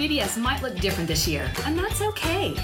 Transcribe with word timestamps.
VBS 0.00 0.38
might 0.38 0.62
look 0.62 0.74
different 0.76 1.06
this 1.06 1.28
year, 1.28 1.52
and 1.66 1.78
that's 1.78 2.00
okay. 2.00 2.56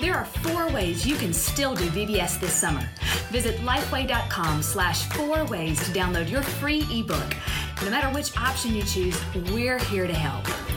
There 0.00 0.16
are 0.16 0.24
four 0.24 0.68
ways 0.70 1.06
you 1.06 1.14
can 1.14 1.32
still 1.32 1.72
do 1.72 1.84
VBS 1.86 2.40
this 2.40 2.52
summer. 2.52 2.82
Visit 3.30 3.58
lifeway.com 3.58 4.60
slash 4.60 5.08
four 5.10 5.44
ways 5.44 5.78
to 5.84 5.92
download 5.92 6.28
your 6.28 6.42
free 6.42 6.84
ebook. 6.90 7.36
No 7.84 7.90
matter 7.90 8.08
which 8.12 8.36
option 8.36 8.74
you 8.74 8.82
choose, 8.82 9.16
we're 9.52 9.78
here 9.78 10.08
to 10.08 10.12
help. 10.12 10.69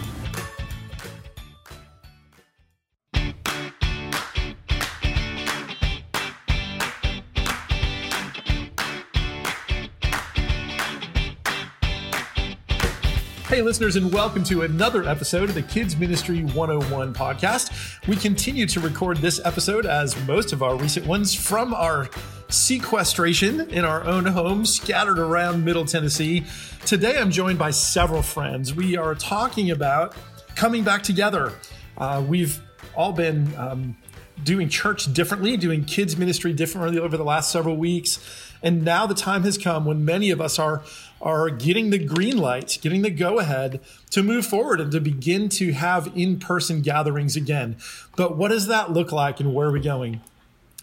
Listeners, 13.63 13.95
and 13.95 14.11
welcome 14.11 14.43
to 14.43 14.63
another 14.63 15.07
episode 15.07 15.47
of 15.47 15.55
the 15.55 15.61
Kids 15.61 15.95
Ministry 15.95 16.43
101 16.43 17.13
podcast. 17.13 18.05
We 18.07 18.17
continue 18.17 18.65
to 18.65 18.81
record 18.81 19.17
this 19.17 19.39
episode, 19.45 19.85
as 19.85 20.17
most 20.27 20.51
of 20.51 20.61
our 20.61 20.75
recent 20.75 21.05
ones, 21.05 21.33
from 21.33 21.73
our 21.73 22.09
sequestration 22.49 23.61
in 23.69 23.85
our 23.85 24.03
own 24.03 24.25
home, 24.25 24.65
scattered 24.65 25.17
around 25.17 25.63
Middle 25.63 25.85
Tennessee. 25.85 26.43
Today, 26.85 27.17
I'm 27.17 27.31
joined 27.31 27.57
by 27.57 27.71
several 27.71 28.21
friends. 28.21 28.73
We 28.73 28.97
are 28.97 29.15
talking 29.15 29.71
about 29.71 30.13
coming 30.55 30.83
back 30.83 31.01
together. 31.01 31.53
Uh, 31.97 32.21
we've 32.27 32.61
all 32.95 33.13
been 33.13 33.55
um, 33.55 33.95
doing 34.41 34.69
church 34.69 35.11
differently, 35.13 35.57
doing 35.57 35.85
kids 35.85 36.17
ministry 36.17 36.53
differently 36.53 36.99
over 36.99 37.17
the 37.17 37.23
last 37.23 37.51
several 37.51 37.75
weeks. 37.75 38.19
And 38.61 38.83
now 38.83 39.05
the 39.05 39.13
time 39.13 39.43
has 39.43 39.57
come 39.57 39.85
when 39.85 40.05
many 40.05 40.29
of 40.29 40.39
us 40.39 40.57
are 40.57 40.83
are 41.21 41.49
getting 41.49 41.89
the 41.89 41.97
green 41.97 42.37
light, 42.37 42.77
getting 42.81 43.01
the 43.01 43.09
go 43.09 43.39
ahead 43.39 43.79
to 44.09 44.21
move 44.21 44.45
forward 44.45 44.81
and 44.81 44.91
to 44.91 44.99
begin 44.99 45.47
to 45.47 45.71
have 45.71 46.11
in 46.15 46.37
person 46.37 46.81
gatherings 46.81 47.37
again. 47.37 47.77
But 48.17 48.35
what 48.35 48.49
does 48.49 48.67
that 48.67 48.91
look 48.91 49.13
like 49.13 49.39
and 49.39 49.53
where 49.53 49.69
are 49.69 49.71
we 49.71 49.79
going? 49.79 50.19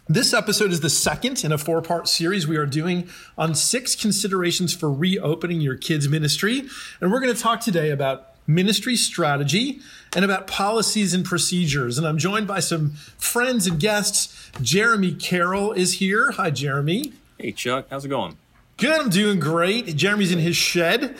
This 0.08 0.32
episode 0.32 0.72
is 0.72 0.80
the 0.80 0.90
second 0.90 1.44
in 1.44 1.52
a 1.52 1.58
four 1.58 1.82
part 1.82 2.08
series 2.08 2.44
we 2.44 2.56
are 2.56 2.66
doing 2.66 3.08
on 3.38 3.54
six 3.54 3.94
considerations 3.94 4.74
for 4.74 4.90
reopening 4.90 5.60
your 5.60 5.76
kids' 5.76 6.08
ministry. 6.08 6.62
And 7.00 7.12
we're 7.12 7.20
going 7.20 7.32
to 7.32 7.40
talk 7.40 7.60
today 7.60 7.90
about 7.90 8.29
ministry 8.46 8.96
strategy 8.96 9.80
and 10.14 10.24
about 10.24 10.46
policies 10.46 11.14
and 11.14 11.24
procedures. 11.24 11.98
And 11.98 12.06
I'm 12.06 12.18
joined 12.18 12.46
by 12.46 12.60
some 12.60 12.90
friends 13.18 13.66
and 13.66 13.78
guests. 13.78 14.50
Jeremy 14.60 15.12
Carroll 15.12 15.72
is 15.72 15.94
here. 15.94 16.32
Hi, 16.32 16.50
Jeremy. 16.50 17.12
Hey, 17.38 17.52
Chuck. 17.52 17.86
How's 17.90 18.04
it 18.04 18.08
going? 18.08 18.36
Good. 18.76 19.00
I'm 19.00 19.10
doing 19.10 19.38
great. 19.40 19.94
Jeremy's 19.96 20.32
in 20.32 20.38
his 20.38 20.56
shed. 20.56 21.16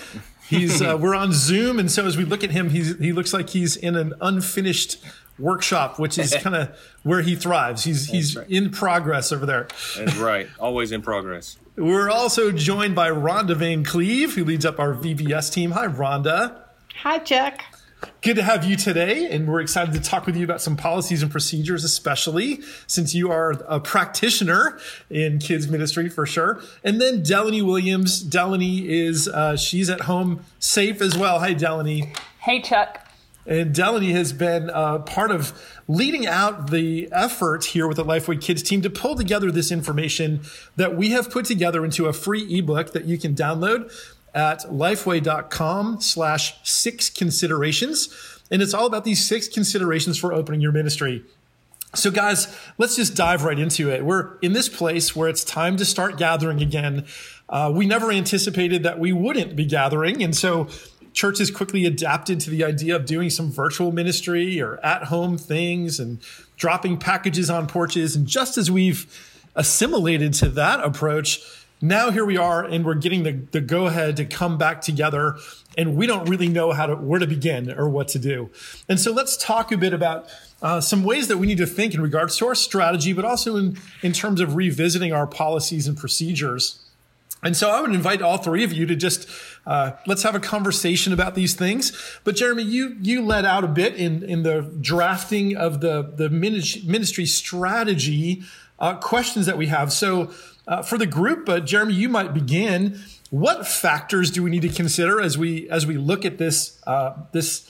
He's 0.48 0.82
uh, 0.82 0.98
we're 1.00 1.14
on 1.14 1.32
Zoom, 1.32 1.78
and 1.78 1.88
so 1.88 2.06
as 2.06 2.16
we 2.16 2.24
look 2.24 2.42
at 2.42 2.50
him, 2.50 2.70
he's 2.70 2.98
he 2.98 3.12
looks 3.12 3.32
like 3.32 3.50
he's 3.50 3.76
in 3.76 3.94
an 3.94 4.14
unfinished 4.20 4.98
workshop, 5.38 5.98
which 5.98 6.18
is 6.18 6.34
kind 6.40 6.56
of 6.56 6.76
where 7.04 7.22
he 7.22 7.36
thrives. 7.36 7.84
He's 7.84 8.06
That's 8.06 8.12
he's 8.12 8.36
right. 8.36 8.50
in 8.50 8.70
progress 8.70 9.30
over 9.30 9.46
there. 9.46 9.68
That's 9.96 10.16
right. 10.16 10.48
Always 10.58 10.90
in 10.90 11.02
progress. 11.02 11.56
We're 11.76 12.10
also 12.10 12.50
joined 12.50 12.94
by 12.96 13.10
Rhonda 13.10 13.56
Van 13.56 13.84
Cleve, 13.84 14.34
who 14.34 14.44
leads 14.44 14.66
up 14.66 14.80
our 14.80 14.92
VBS 14.92 15.52
team. 15.52 15.70
Hi, 15.70 15.86
Rhonda. 15.86 16.62
Hi, 16.96 17.18
Chuck. 17.18 17.62
Good 18.22 18.36
to 18.36 18.42
have 18.42 18.64
you 18.64 18.76
today, 18.76 19.30
and 19.30 19.48
we're 19.48 19.60
excited 19.60 19.94
to 19.94 20.00
talk 20.00 20.26
with 20.26 20.36
you 20.36 20.44
about 20.44 20.60
some 20.60 20.76
policies 20.76 21.22
and 21.22 21.30
procedures, 21.30 21.84
especially 21.84 22.60
since 22.86 23.14
you 23.14 23.30
are 23.30 23.52
a 23.66 23.80
practitioner 23.80 24.78
in 25.08 25.38
kids 25.38 25.68
ministry 25.68 26.08
for 26.08 26.26
sure. 26.26 26.62
And 26.84 27.00
then 27.00 27.22
Delaney 27.22 27.62
Williams. 27.62 28.22
Delaney 28.22 28.88
is 28.88 29.28
uh, 29.28 29.56
she's 29.56 29.88
at 29.88 30.02
home 30.02 30.44
safe 30.58 31.00
as 31.00 31.16
well. 31.16 31.40
Hi, 31.40 31.54
Delaney. 31.54 32.12
Hey, 32.40 32.60
Chuck. 32.60 33.06
And 33.46 33.74
Delaney 33.74 34.12
has 34.12 34.34
been 34.34 34.68
uh, 34.70 34.98
part 34.98 35.30
of 35.30 35.58
leading 35.88 36.26
out 36.26 36.70
the 36.70 37.08
effort 37.10 37.64
here 37.64 37.88
with 37.88 37.96
the 37.96 38.04
Lifeway 38.04 38.40
Kids 38.40 38.62
team 38.62 38.82
to 38.82 38.90
pull 38.90 39.14
together 39.14 39.50
this 39.50 39.72
information 39.72 40.42
that 40.76 40.94
we 40.94 41.10
have 41.10 41.30
put 41.30 41.46
together 41.46 41.84
into 41.84 42.06
a 42.06 42.12
free 42.12 42.58
ebook 42.58 42.92
that 42.92 43.06
you 43.06 43.16
can 43.16 43.34
download 43.34 43.90
at 44.34 44.60
lifeway.com 44.60 46.00
slash 46.00 46.56
six 46.68 47.10
considerations. 47.10 48.08
And 48.50 48.62
it's 48.62 48.74
all 48.74 48.86
about 48.86 49.04
these 49.04 49.26
six 49.26 49.48
considerations 49.48 50.18
for 50.18 50.32
opening 50.32 50.60
your 50.60 50.72
ministry. 50.72 51.24
So, 51.94 52.10
guys, 52.10 52.56
let's 52.78 52.94
just 52.94 53.16
dive 53.16 53.42
right 53.42 53.58
into 53.58 53.90
it. 53.90 54.04
We're 54.04 54.38
in 54.38 54.52
this 54.52 54.68
place 54.68 55.16
where 55.16 55.28
it's 55.28 55.42
time 55.42 55.76
to 55.78 55.84
start 55.84 56.16
gathering 56.16 56.62
again. 56.62 57.04
Uh, 57.48 57.72
we 57.74 57.84
never 57.84 58.12
anticipated 58.12 58.84
that 58.84 59.00
we 59.00 59.12
wouldn't 59.12 59.56
be 59.56 59.64
gathering. 59.64 60.22
And 60.22 60.36
so, 60.36 60.68
churches 61.12 61.50
quickly 61.50 61.86
adapted 61.86 62.38
to 62.40 62.50
the 62.50 62.64
idea 62.64 62.94
of 62.94 63.06
doing 63.06 63.30
some 63.30 63.50
virtual 63.50 63.90
ministry 63.90 64.60
or 64.60 64.78
at 64.84 65.04
home 65.04 65.36
things 65.36 65.98
and 65.98 66.20
dropping 66.56 66.98
packages 66.98 67.50
on 67.50 67.66
porches. 67.66 68.14
And 68.14 68.26
just 68.26 68.56
as 68.56 68.70
we've 68.70 69.06
assimilated 69.56 70.32
to 70.34 70.48
that 70.50 70.80
approach, 70.80 71.40
now 71.80 72.10
here 72.10 72.24
we 72.24 72.36
are 72.36 72.64
and 72.64 72.84
we're 72.84 72.94
getting 72.94 73.22
the, 73.22 73.32
the 73.52 73.60
go 73.60 73.86
ahead 73.86 74.16
to 74.16 74.24
come 74.24 74.58
back 74.58 74.80
together 74.80 75.36
and 75.78 75.96
we 75.96 76.06
don't 76.06 76.28
really 76.28 76.48
know 76.48 76.72
how 76.72 76.86
to 76.86 76.94
where 76.94 77.18
to 77.18 77.26
begin 77.26 77.70
or 77.72 77.88
what 77.88 78.08
to 78.08 78.18
do 78.18 78.50
and 78.88 79.00
so 79.00 79.12
let's 79.12 79.36
talk 79.36 79.72
a 79.72 79.76
bit 79.76 79.92
about 79.92 80.28
uh, 80.62 80.80
some 80.80 81.04
ways 81.04 81.28
that 81.28 81.38
we 81.38 81.46
need 81.46 81.58
to 81.58 81.66
think 81.66 81.94
in 81.94 82.00
regards 82.00 82.36
to 82.36 82.46
our 82.46 82.54
strategy 82.54 83.12
but 83.12 83.24
also 83.24 83.56
in, 83.56 83.78
in 84.02 84.12
terms 84.12 84.40
of 84.40 84.54
revisiting 84.54 85.12
our 85.12 85.26
policies 85.26 85.86
and 85.86 85.96
procedures 85.96 86.84
and 87.42 87.56
so 87.56 87.70
I 87.70 87.80
would 87.80 87.94
invite 87.94 88.20
all 88.20 88.36
three 88.36 88.64
of 88.64 88.72
you 88.72 88.84
to 88.86 88.94
just 88.94 89.28
uh, 89.66 89.92
let's 90.06 90.22
have 90.24 90.34
a 90.34 90.40
conversation 90.40 91.12
about 91.12 91.34
these 91.34 91.54
things. 91.54 91.92
But 92.22 92.36
Jeremy, 92.36 92.64
you 92.64 92.96
you 93.00 93.24
led 93.24 93.46
out 93.46 93.64
a 93.64 93.68
bit 93.68 93.94
in 93.94 94.22
in 94.22 94.42
the 94.42 94.70
drafting 94.80 95.56
of 95.56 95.80
the 95.80 96.02
the 96.02 96.28
ministry 96.28 97.24
strategy 97.24 98.42
uh, 98.78 98.96
questions 98.96 99.46
that 99.46 99.56
we 99.56 99.68
have. 99.68 99.92
So 99.92 100.30
uh, 100.70 100.82
for 100.82 100.96
the 100.96 101.06
group, 101.06 101.48
uh, 101.48 101.58
Jeremy, 101.58 101.94
you 101.94 102.08
might 102.08 102.32
begin. 102.32 103.00
What 103.30 103.66
factors 103.66 104.30
do 104.30 104.42
we 104.42 104.50
need 104.50 104.62
to 104.62 104.68
consider 104.68 105.20
as 105.20 105.36
we 105.36 105.68
as 105.68 105.84
we 105.84 105.96
look 105.96 106.24
at 106.24 106.38
this 106.38 106.80
uh, 106.86 107.14
this 107.32 107.68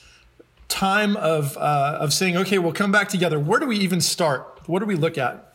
time 0.67 1.17
of 1.17 1.57
uh, 1.57 1.97
of 1.99 2.13
saying, 2.13 2.37
okay, 2.37 2.59
we'll 2.59 2.73
come 2.73 2.91
back 2.91 3.09
together? 3.09 3.39
Where 3.39 3.59
do 3.59 3.65
we 3.65 3.77
even 3.77 4.01
start? 4.01 4.61
What 4.67 4.79
do 4.79 4.85
we 4.85 4.95
look 4.95 5.17
at? 5.17 5.53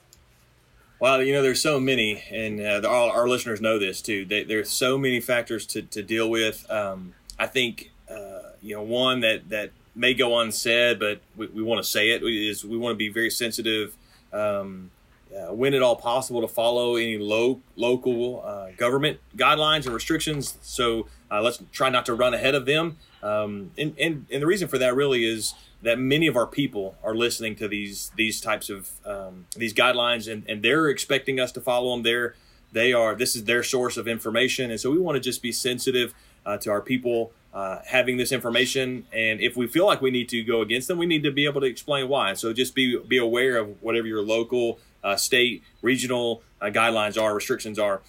Well, 0.99 1.23
you 1.23 1.33
know, 1.33 1.43
there's 1.43 1.61
so 1.61 1.79
many, 1.79 2.25
and 2.31 2.61
uh, 2.61 2.89
all 2.89 3.11
our 3.11 3.29
listeners 3.29 3.61
know 3.61 3.78
this 3.78 4.03
too. 4.03 4.25
They, 4.25 4.43
there's 4.45 4.71
so 4.71 4.99
many 4.99 5.21
factors 5.21 5.67
to, 5.67 5.83
to 5.83 6.03
deal 6.03 6.28
with. 6.28 6.69
Um, 6.71 7.15
I 7.39 7.47
think 7.47 7.93
uh, 8.11 8.55
you 8.61 8.75
know 8.75 8.83
one 8.83 9.21
that 9.21 9.51
that 9.51 9.71
may 9.95 10.15
go 10.15 10.39
unsaid, 10.41 10.99
but 10.99 11.21
we, 11.37 11.47
we 11.47 11.63
want 11.63 11.83
to 11.83 11.89
say 11.89 12.11
it 12.11 12.25
is 12.25 12.65
we 12.65 12.77
want 12.77 12.95
to 12.95 12.99
be 12.99 13.09
very 13.09 13.31
sensitive. 13.31 13.97
Um, 14.33 14.91
uh, 15.35 15.53
when 15.53 15.75
at 15.75 15.83
all 15.83 15.97
possible 15.97 16.41
to 16.41 16.49
follow 16.49 16.97
any 16.97 17.19
low, 17.19 17.61
local 17.75 18.43
uh, 18.45 18.71
government 18.77 19.19
guidelines 19.37 19.85
and 19.85 19.95
restrictions. 19.95 20.59
So 20.63 21.09
uh, 21.31 21.43
let's 21.43 21.63
try 21.73 21.91
not 21.91 22.07
to 22.07 22.15
run 22.15 22.35
ahead 22.35 22.55
of 22.55 22.67
them. 22.67 22.97
Um, 23.23 23.73
and, 23.77 23.95
and, 23.99 24.27
and 24.31 24.43
the 24.43 24.47
reason 24.47 24.69
for 24.69 24.79
that 24.79 24.95
really 24.95 25.25
is 25.25 25.55
that 25.83 25.99
many 25.99 26.27
of 26.27 26.37
our 26.37 26.47
people 26.47 26.97
are 27.03 27.15
listening 27.15 27.55
to 27.57 27.69
these 27.69 28.11
these 28.17 28.41
types 28.41 28.71
of 28.71 28.91
um, 29.05 29.47
these 29.57 29.75
guidelines 29.75 30.31
and, 30.31 30.45
and 30.49 30.63
they're 30.63 30.89
expecting 30.89 31.39
us 31.41 31.53
to 31.53 31.61
follow 31.61 31.93
them. 31.93 32.03
They're 32.03 32.35
they 32.73 32.93
are 32.93 33.15
this 33.15 33.37
is 33.37 33.45
their 33.45 33.63
source 33.63 33.97
of 33.97 34.09
information, 34.09 34.71
and 34.71 34.81
so 34.81 34.91
we 34.91 34.99
want 34.99 35.17
to 35.17 35.21
just 35.21 35.43
be 35.43 35.53
sensitive 35.53 36.15
uh, 36.45 36.57
to 36.59 36.71
our 36.71 36.81
people 36.81 37.33
uh, 37.53 37.79
having 37.87 38.17
this 38.17 38.33
information. 38.33 39.07
And 39.13 39.41
if 39.41 39.57
we 39.57 39.67
feel 39.67 39.87
like 39.87 40.03
we 40.03 40.11
need 40.11 40.29
to 40.31 40.43
go 40.45 40.61
against 40.61 40.89
them, 40.89 40.99
we 40.99 41.07
need 41.07 41.23
to 41.23 41.31
be 41.31 41.47
able 41.47 41.63
to 41.63 41.67
explain 41.67 42.09
why. 42.09 42.35
So 42.35 42.53
just 42.53 42.75
be 42.75 42.99
be 42.99 43.19
aware 43.19 43.57
of 43.57 43.83
whatever 43.83 44.07
your 44.07 44.23
local 44.23 44.79
state, 45.15 45.62
regional 45.83 46.43
uh, 46.61 46.67
guidelines 46.67 47.21
are, 47.21 47.34
restrictions 47.34 47.78
are. 47.78 48.00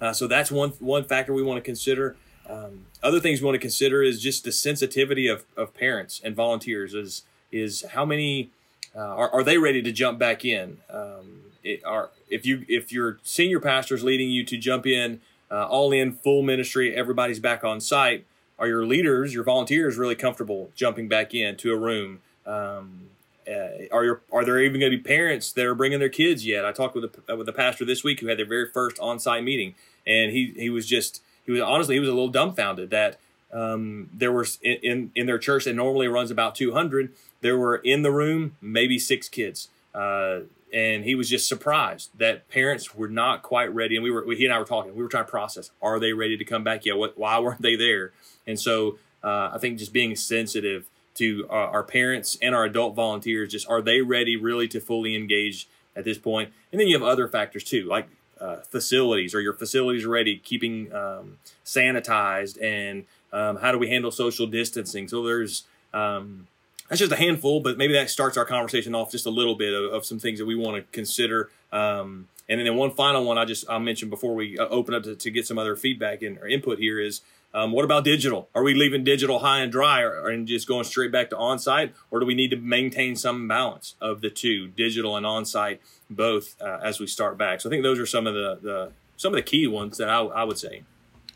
Uh, 0.00 0.12
so 0.12 0.26
that's 0.26 0.50
one 0.50 0.70
one 0.80 1.04
factor 1.04 1.32
we 1.32 1.42
want 1.42 1.58
to 1.58 1.62
consider. 1.62 2.16
Um, 2.48 2.86
other 3.02 3.20
things 3.20 3.40
we 3.40 3.44
want 3.46 3.54
to 3.54 3.60
consider 3.60 4.02
is 4.02 4.20
just 4.20 4.42
the 4.42 4.50
sensitivity 4.50 5.28
of, 5.28 5.44
of 5.56 5.74
parents 5.74 6.20
and 6.24 6.34
volunteers. 6.34 6.92
Is 6.94 7.22
is 7.52 7.84
how 7.92 8.04
many 8.04 8.50
uh, 8.96 8.98
are, 8.98 9.30
are 9.30 9.42
they 9.44 9.58
ready 9.58 9.80
to 9.82 9.92
jump 9.92 10.18
back 10.18 10.44
in? 10.44 10.78
Um, 10.90 11.42
it, 11.62 11.84
are 11.84 12.10
if 12.28 12.44
you 12.44 12.64
if 12.68 12.90
your 12.90 13.18
senior 13.22 13.60
pastor 13.60 13.94
is 13.94 14.02
leading 14.02 14.30
you 14.30 14.44
to 14.44 14.56
jump 14.56 14.86
in 14.86 15.20
uh, 15.50 15.66
all 15.66 15.92
in 15.92 16.12
full 16.12 16.42
ministry, 16.42 16.94
everybody's 16.94 17.38
back 17.38 17.62
on 17.62 17.80
site. 17.80 18.26
Are 18.58 18.66
your 18.66 18.86
leaders, 18.86 19.34
your 19.34 19.44
volunteers, 19.44 19.96
really 19.96 20.14
comfortable 20.14 20.70
jumping 20.74 21.08
back 21.08 21.34
into 21.34 21.72
a 21.72 21.76
room? 21.76 22.20
Um, 22.46 23.10
uh, 23.48 23.86
are 23.92 24.04
your 24.04 24.20
are 24.32 24.44
there 24.44 24.60
even 24.60 24.80
going 24.80 24.92
to 24.92 24.96
be 24.96 25.02
parents 25.02 25.52
that 25.52 25.64
are 25.64 25.74
bringing 25.74 25.98
their 25.98 26.08
kids 26.08 26.46
yet? 26.46 26.64
I 26.64 26.72
talked 26.72 26.94
with 26.94 27.16
a, 27.28 27.36
with 27.36 27.48
a 27.48 27.52
pastor 27.52 27.84
this 27.84 28.04
week 28.04 28.20
who 28.20 28.28
had 28.28 28.38
their 28.38 28.46
very 28.46 28.68
first 28.68 28.98
on 28.98 29.18
site 29.18 29.44
meeting, 29.44 29.74
and 30.06 30.32
he 30.32 30.52
he 30.56 30.70
was 30.70 30.86
just 30.86 31.22
he 31.44 31.52
was 31.52 31.60
honestly 31.60 31.96
he 31.96 32.00
was 32.00 32.08
a 32.08 32.12
little 32.12 32.28
dumbfounded 32.28 32.90
that 32.90 33.18
um, 33.52 34.08
there 34.12 34.32
was 34.32 34.58
in, 34.62 34.78
in, 34.82 35.10
in 35.14 35.26
their 35.26 35.38
church 35.38 35.64
that 35.64 35.74
normally 35.74 36.08
runs 36.08 36.30
about 36.30 36.54
200 36.54 37.12
there 37.40 37.58
were 37.58 37.76
in 37.76 38.02
the 38.02 38.10
room 38.10 38.56
maybe 38.60 38.98
six 38.98 39.28
kids 39.28 39.68
uh, 39.94 40.40
and 40.72 41.04
he 41.04 41.14
was 41.14 41.28
just 41.28 41.46
surprised 41.46 42.10
that 42.16 42.48
parents 42.48 42.94
were 42.94 43.08
not 43.08 43.42
quite 43.42 43.72
ready 43.74 43.96
and 43.96 44.02
we 44.02 44.10
were 44.10 44.24
he 44.32 44.44
and 44.44 44.54
i 44.54 44.58
were 44.58 44.64
talking 44.64 44.94
we 44.94 45.02
were 45.02 45.08
trying 45.08 45.24
to 45.24 45.30
process 45.30 45.70
are 45.82 46.00
they 46.00 46.12
ready 46.12 46.36
to 46.36 46.44
come 46.44 46.64
back 46.64 46.84
yet? 46.84 46.96
what, 46.96 47.18
why 47.18 47.38
weren't 47.38 47.62
they 47.62 47.76
there 47.76 48.12
and 48.46 48.58
so 48.58 48.98
uh, 49.22 49.50
i 49.52 49.58
think 49.58 49.78
just 49.78 49.92
being 49.92 50.16
sensitive 50.16 50.86
to 51.14 51.46
uh, 51.50 51.52
our 51.52 51.82
parents 51.82 52.38
and 52.40 52.54
our 52.54 52.64
adult 52.64 52.94
volunteers. 52.94 53.52
Just 53.52 53.68
are 53.68 53.82
they 53.82 54.00
ready 54.00 54.36
really 54.36 54.68
to 54.68 54.80
fully 54.80 55.14
engage 55.14 55.68
at 55.94 56.04
this 56.04 56.18
point? 56.18 56.52
And 56.70 56.80
then 56.80 56.88
you 56.88 56.98
have 56.98 57.06
other 57.06 57.28
factors 57.28 57.64
too, 57.64 57.84
like 57.84 58.08
uh, 58.40 58.56
facilities. 58.56 59.34
Are 59.34 59.40
your 59.40 59.54
facilities 59.54 60.04
ready? 60.04 60.36
Keeping 60.38 60.92
um, 60.92 61.38
sanitized 61.64 62.62
and 62.62 63.04
um, 63.32 63.56
how 63.56 63.72
do 63.72 63.78
we 63.78 63.88
handle 63.88 64.10
social 64.10 64.46
distancing? 64.46 65.08
So 65.08 65.24
there's 65.24 65.64
um, 65.94 66.48
that's 66.88 67.00
just 67.00 67.12
a 67.12 67.16
handful, 67.16 67.60
but 67.60 67.78
maybe 67.78 67.94
that 67.94 68.10
starts 68.10 68.36
our 68.36 68.44
conversation 68.44 68.94
off 68.94 69.10
just 69.10 69.24
a 69.24 69.30
little 69.30 69.54
bit 69.54 69.72
of, 69.72 69.92
of 69.92 70.04
some 70.04 70.18
things 70.18 70.38
that 70.38 70.46
we 70.46 70.54
want 70.54 70.76
to 70.76 70.82
consider. 70.92 71.50
Um, 71.72 72.28
and 72.48 72.60
then 72.60 72.76
one 72.76 72.90
final 72.90 73.24
one 73.24 73.38
I 73.38 73.44
just 73.44 73.64
i 73.70 73.78
mentioned 73.78 74.10
before 74.10 74.34
we 74.34 74.58
uh, 74.58 74.66
open 74.66 74.94
up 74.94 75.04
to, 75.04 75.14
to 75.14 75.30
get 75.30 75.46
some 75.46 75.58
other 75.58 75.76
feedback 75.76 76.22
and 76.22 76.38
or 76.38 76.46
input 76.46 76.78
here 76.78 77.00
is 77.00 77.22
um, 77.54 77.72
what 77.72 77.84
about 77.84 78.04
digital? 78.04 78.48
Are 78.54 78.62
we 78.62 78.74
leaving 78.74 79.04
digital 79.04 79.40
high 79.40 79.60
and 79.60 79.70
dry 79.70 80.00
or, 80.00 80.28
and 80.28 80.46
just 80.46 80.66
going 80.66 80.84
straight 80.84 81.12
back 81.12 81.30
to 81.30 81.36
on-site, 81.36 81.94
or 82.10 82.20
do 82.20 82.26
we 82.26 82.34
need 82.34 82.50
to 82.50 82.56
maintain 82.56 83.16
some 83.16 83.46
balance 83.46 83.94
of 84.00 84.20
the 84.20 84.30
two, 84.30 84.68
digital 84.68 85.16
and 85.16 85.26
on-site, 85.26 85.80
both 86.08 86.56
uh, 86.62 86.78
as 86.82 86.98
we 86.98 87.06
start 87.06 87.36
back? 87.36 87.60
So 87.60 87.68
I 87.68 87.70
think 87.70 87.82
those 87.82 87.98
are 87.98 88.06
some 88.06 88.26
of 88.26 88.34
the, 88.34 88.58
the 88.62 88.92
some 89.16 89.32
of 89.32 89.36
the 89.36 89.42
key 89.42 89.66
ones 89.66 89.98
that 89.98 90.08
I, 90.08 90.20
I 90.20 90.44
would 90.44 90.58
say. 90.58 90.82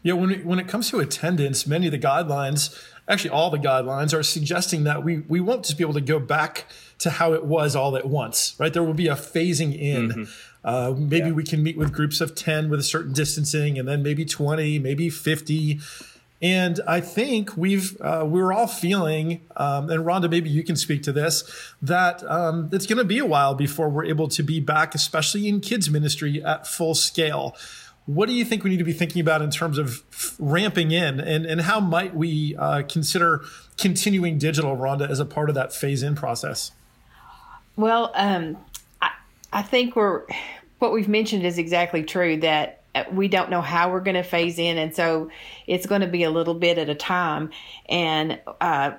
Yeah, 0.02 0.14
when 0.14 0.30
it, 0.30 0.46
when 0.46 0.58
it 0.58 0.68
comes 0.68 0.90
to 0.90 1.00
attendance, 1.00 1.66
many 1.66 1.86
of 1.86 1.92
the 1.92 1.98
guidelines, 1.98 2.80
actually 3.08 3.30
all 3.30 3.50
the 3.50 3.58
guidelines, 3.58 4.16
are 4.16 4.22
suggesting 4.22 4.84
that 4.84 5.04
we 5.04 5.18
we 5.18 5.40
won't 5.40 5.64
just 5.64 5.76
be 5.76 5.84
able 5.84 5.94
to 5.94 6.00
go 6.00 6.18
back 6.18 6.66
to 6.98 7.10
how 7.10 7.34
it 7.34 7.44
was 7.44 7.76
all 7.76 7.96
at 7.96 8.06
once, 8.06 8.54
right? 8.58 8.72
There 8.72 8.82
will 8.82 8.94
be 8.94 9.08
a 9.08 9.16
phasing 9.16 9.78
in. 9.78 10.08
Mm-hmm. 10.08 10.22
Uh, 10.66 10.92
maybe 10.98 11.28
yeah. 11.28 11.32
we 11.32 11.44
can 11.44 11.62
meet 11.62 11.76
with 11.76 11.92
groups 11.92 12.20
of 12.20 12.34
10 12.34 12.68
with 12.68 12.80
a 12.80 12.82
certain 12.82 13.12
distancing 13.12 13.78
and 13.78 13.86
then 13.86 14.02
maybe 14.02 14.24
20, 14.24 14.80
maybe 14.80 15.08
50. 15.08 15.78
And 16.42 16.80
I 16.86 17.00
think 17.00 17.56
we've 17.56 17.98
uh, 18.00 18.24
we're 18.26 18.52
all 18.52 18.66
feeling, 18.66 19.40
um, 19.56 19.88
and 19.88 20.04
Rhonda, 20.04 20.28
maybe 20.28 20.50
you 20.50 20.62
can 20.64 20.76
speak 20.76 21.02
to 21.04 21.12
this, 21.12 21.44
that 21.80 22.22
um, 22.30 22.68
it's 22.72 22.84
going 22.84 22.98
to 22.98 23.04
be 23.04 23.18
a 23.18 23.24
while 23.24 23.54
before 23.54 23.88
we're 23.88 24.04
able 24.04 24.28
to 24.28 24.42
be 24.42 24.60
back, 24.60 24.94
especially 24.94 25.48
in 25.48 25.60
kids 25.60 25.88
ministry 25.88 26.42
at 26.44 26.66
full 26.66 26.94
scale. 26.94 27.56
What 28.04 28.28
do 28.28 28.34
you 28.34 28.44
think 28.44 28.64
we 28.64 28.70
need 28.70 28.78
to 28.78 28.84
be 28.84 28.92
thinking 28.92 29.20
about 29.20 29.40
in 29.40 29.50
terms 29.50 29.78
of 29.78 30.02
ramping 30.38 30.90
in, 30.90 31.20
and 31.20 31.46
and 31.46 31.62
how 31.62 31.80
might 31.80 32.14
we 32.14 32.54
uh, 32.56 32.82
consider 32.82 33.40
continuing 33.78 34.36
digital, 34.36 34.76
Rhonda, 34.76 35.08
as 35.08 35.20
a 35.20 35.24
part 35.24 35.48
of 35.48 35.54
that 35.54 35.72
phase 35.72 36.02
in 36.02 36.14
process? 36.14 36.70
Well, 37.76 38.12
um, 38.14 38.58
I, 39.00 39.10
I 39.52 39.62
think 39.62 39.96
we're 39.96 40.24
what 40.78 40.92
we've 40.92 41.08
mentioned 41.08 41.44
is 41.44 41.58
exactly 41.58 42.02
true 42.02 42.38
that 42.38 42.82
uh, 42.94 43.04
we 43.12 43.28
don't 43.28 43.50
know 43.50 43.60
how 43.60 43.90
we're 43.90 44.00
going 44.00 44.16
to 44.16 44.22
phase 44.22 44.58
in 44.58 44.78
and 44.78 44.94
so 44.94 45.30
it's 45.66 45.86
going 45.86 46.00
to 46.00 46.06
be 46.06 46.22
a 46.22 46.30
little 46.30 46.54
bit 46.54 46.78
at 46.78 46.88
a 46.88 46.94
time. 46.94 47.50
And 47.88 48.40
uh, 48.60 48.92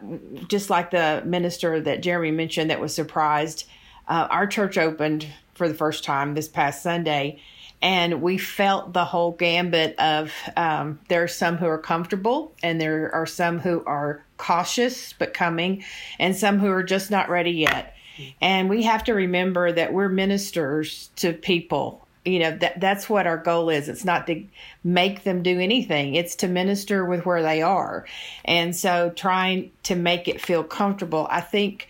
just 0.47 0.69
like 0.69 0.91
the 0.91 1.23
minister 1.25 1.81
that 1.81 2.01
jeremy 2.01 2.31
mentioned 2.31 2.69
that 2.69 2.79
was 2.79 2.93
surprised 2.93 3.65
uh, 4.07 4.27
our 4.29 4.47
church 4.47 4.77
opened 4.77 5.27
for 5.53 5.67
the 5.67 5.75
first 5.75 6.03
time 6.03 6.33
this 6.33 6.47
past 6.47 6.83
sunday 6.83 7.39
and 7.81 8.21
we 8.21 8.37
felt 8.37 8.93
the 8.93 9.05
whole 9.05 9.33
gambit 9.33 9.97
of 9.99 10.33
um, 10.55 10.99
there 11.09 11.23
are 11.23 11.27
some 11.27 11.57
who 11.57 11.67
are 11.67 11.77
comfortable 11.77 12.55
and 12.63 12.81
there 12.81 13.13
are 13.13 13.25
some 13.25 13.59
who 13.59 13.83
are 13.85 14.23
cautious 14.37 15.13
but 15.13 15.33
coming 15.33 15.83
and 16.19 16.35
some 16.35 16.59
who 16.59 16.69
are 16.69 16.83
just 16.83 17.11
not 17.11 17.29
ready 17.29 17.51
yet 17.51 17.96
and 18.41 18.69
we 18.69 18.83
have 18.83 19.03
to 19.05 19.13
remember 19.13 19.71
that 19.71 19.93
we're 19.93 20.09
ministers 20.09 21.09
to 21.17 21.33
people. 21.33 22.07
You 22.25 22.39
know, 22.39 22.57
that 22.57 22.81
that's 22.81 23.09
what 23.09 23.25
our 23.25 23.37
goal 23.37 23.69
is. 23.69 23.87
It's 23.87 24.03
not 24.03 24.27
to 24.27 24.43
make 24.83 25.23
them 25.23 25.43
do 25.43 25.59
anything. 25.59 26.15
It's 26.15 26.35
to 26.37 26.47
minister 26.47 27.05
with 27.05 27.25
where 27.25 27.41
they 27.41 27.61
are. 27.61 28.05
And 28.43 28.75
so 28.75 29.11
trying 29.15 29.71
to 29.83 29.95
make 29.95 30.27
it 30.27 30.41
feel 30.41 30.63
comfortable. 30.63 31.27
I 31.31 31.39
think 31.39 31.87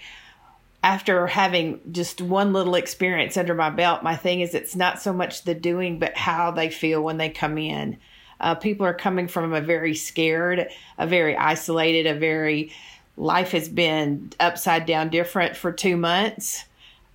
after 0.84 1.28
having 1.28 1.82
just 1.92 2.22
one 2.22 2.54
little 2.54 2.76
experience 2.76 3.36
under 3.36 3.56
my 3.56 3.70
belt, 3.70 4.04
my 4.04 4.16
thing 4.16 4.42
is 4.42 4.54
it's 4.54 4.76
not 4.76 5.02
so 5.02 5.12
much 5.12 5.44
the 5.44 5.56
doing, 5.56 5.98
but 5.98 6.16
how 6.16 6.52
they 6.52 6.70
feel 6.70 7.02
when 7.02 7.18
they 7.18 7.30
come 7.30 7.58
in. 7.58 7.98
Uh, 8.40 8.56
people 8.56 8.86
are 8.86 8.94
coming 8.94 9.28
from 9.28 9.54
a 9.54 9.62
very 9.62 9.96
scared, 9.96 10.70
a 10.98 11.08
very 11.08 11.36
isolated, 11.36 12.06
a 12.06 12.14
very 12.14 12.72
life 13.18 13.52
has 13.52 13.68
been 13.68 14.32
upside 14.40 14.86
down 14.86 15.10
different 15.10 15.58
for 15.58 15.72
two 15.72 15.98
months. 15.98 16.64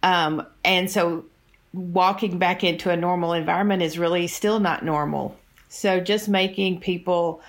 Um, 0.02 0.44
and 0.64 0.90
so 0.90 1.24
walking 1.72 2.38
back 2.38 2.64
into 2.64 2.90
a 2.90 2.96
normal 2.96 3.32
environment 3.32 3.82
is 3.82 3.98
really 3.98 4.26
still 4.26 4.60
not 4.60 4.84
normal. 4.84 5.36
So 5.68 6.00
just 6.00 6.28
making 6.28 6.80
people 6.80 7.40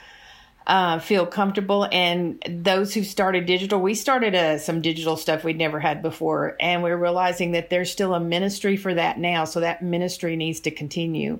uh, 0.65 0.99
feel 0.99 1.25
comfortable. 1.25 1.87
And 1.91 2.41
those 2.47 2.93
who 2.93 3.03
started 3.03 3.45
digital, 3.45 3.81
we 3.81 3.95
started 3.95 4.33
uh, 4.33 4.59
some 4.59 4.81
digital 4.81 5.17
stuff 5.17 5.43
we'd 5.43 5.57
never 5.57 5.79
had 5.79 6.01
before. 6.01 6.55
And 6.59 6.83
we're 6.83 6.95
realizing 6.95 7.51
that 7.51 7.69
there's 7.69 7.91
still 7.91 8.13
a 8.13 8.19
ministry 8.19 8.77
for 8.77 8.93
that 8.93 9.19
now. 9.19 9.43
So 9.43 9.59
that 9.59 9.81
ministry 9.81 10.35
needs 10.35 10.61
to 10.61 10.71
continue. 10.71 11.39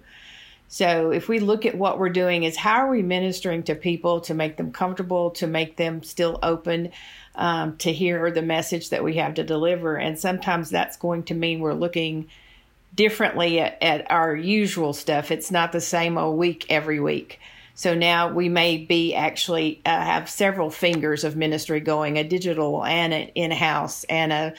So 0.74 1.12
if 1.12 1.30
we 1.30 1.38
look 1.38 1.68
at 1.68 1.78
what 1.78 2.00
we're 2.00 2.10
doing 2.10 2.46
is 2.46 2.58
how 2.58 2.78
are 2.78 2.90
we 2.90 3.04
ministering 3.04 3.62
to 3.66 3.76
people 3.76 4.22
to 4.22 4.34
make 4.34 4.58
them 4.58 4.72
comfortable, 4.72 5.30
to 5.30 5.46
make 5.46 5.78
them 5.78 6.02
still 6.02 6.40
open 6.42 6.90
um, 7.36 7.78
to 7.78 7.94
hear 7.94 8.32
the 8.32 8.42
message 8.42 8.90
that 8.90 9.04
we 9.04 9.18
have 9.18 9.36
to 9.36 9.44
deliver. 9.44 9.98
And 9.98 10.18
sometimes 10.18 10.72
that's 10.72 10.98
going 10.98 11.26
to 11.26 11.36
mean 11.36 11.60
we're 11.60 11.76
looking 11.76 12.28
differently 12.96 13.60
at, 13.60 13.78
at 13.84 14.10
our 14.10 14.36
usual 14.36 14.94
stuff. 14.94 15.30
It's 15.30 15.52
not 15.52 15.74
the 15.74 15.80
same 15.80 16.18
a 16.18 16.32
week 16.32 16.66
every 16.72 17.00
week. 17.00 17.40
So 17.76 17.94
now 17.94 18.34
we 18.34 18.50
may 18.50 18.78
be 18.78 19.14
actually 19.14 19.80
uh, 19.86 19.92
have 20.02 20.28
several 20.28 20.72
fingers 20.72 21.24
of 21.24 21.36
ministry 21.36 21.82
going, 21.82 22.18
a 22.18 22.24
digital 22.24 22.84
and 22.84 23.14
an 23.14 23.28
in-house 23.36 24.06
and 24.06 24.34
a 24.34 24.54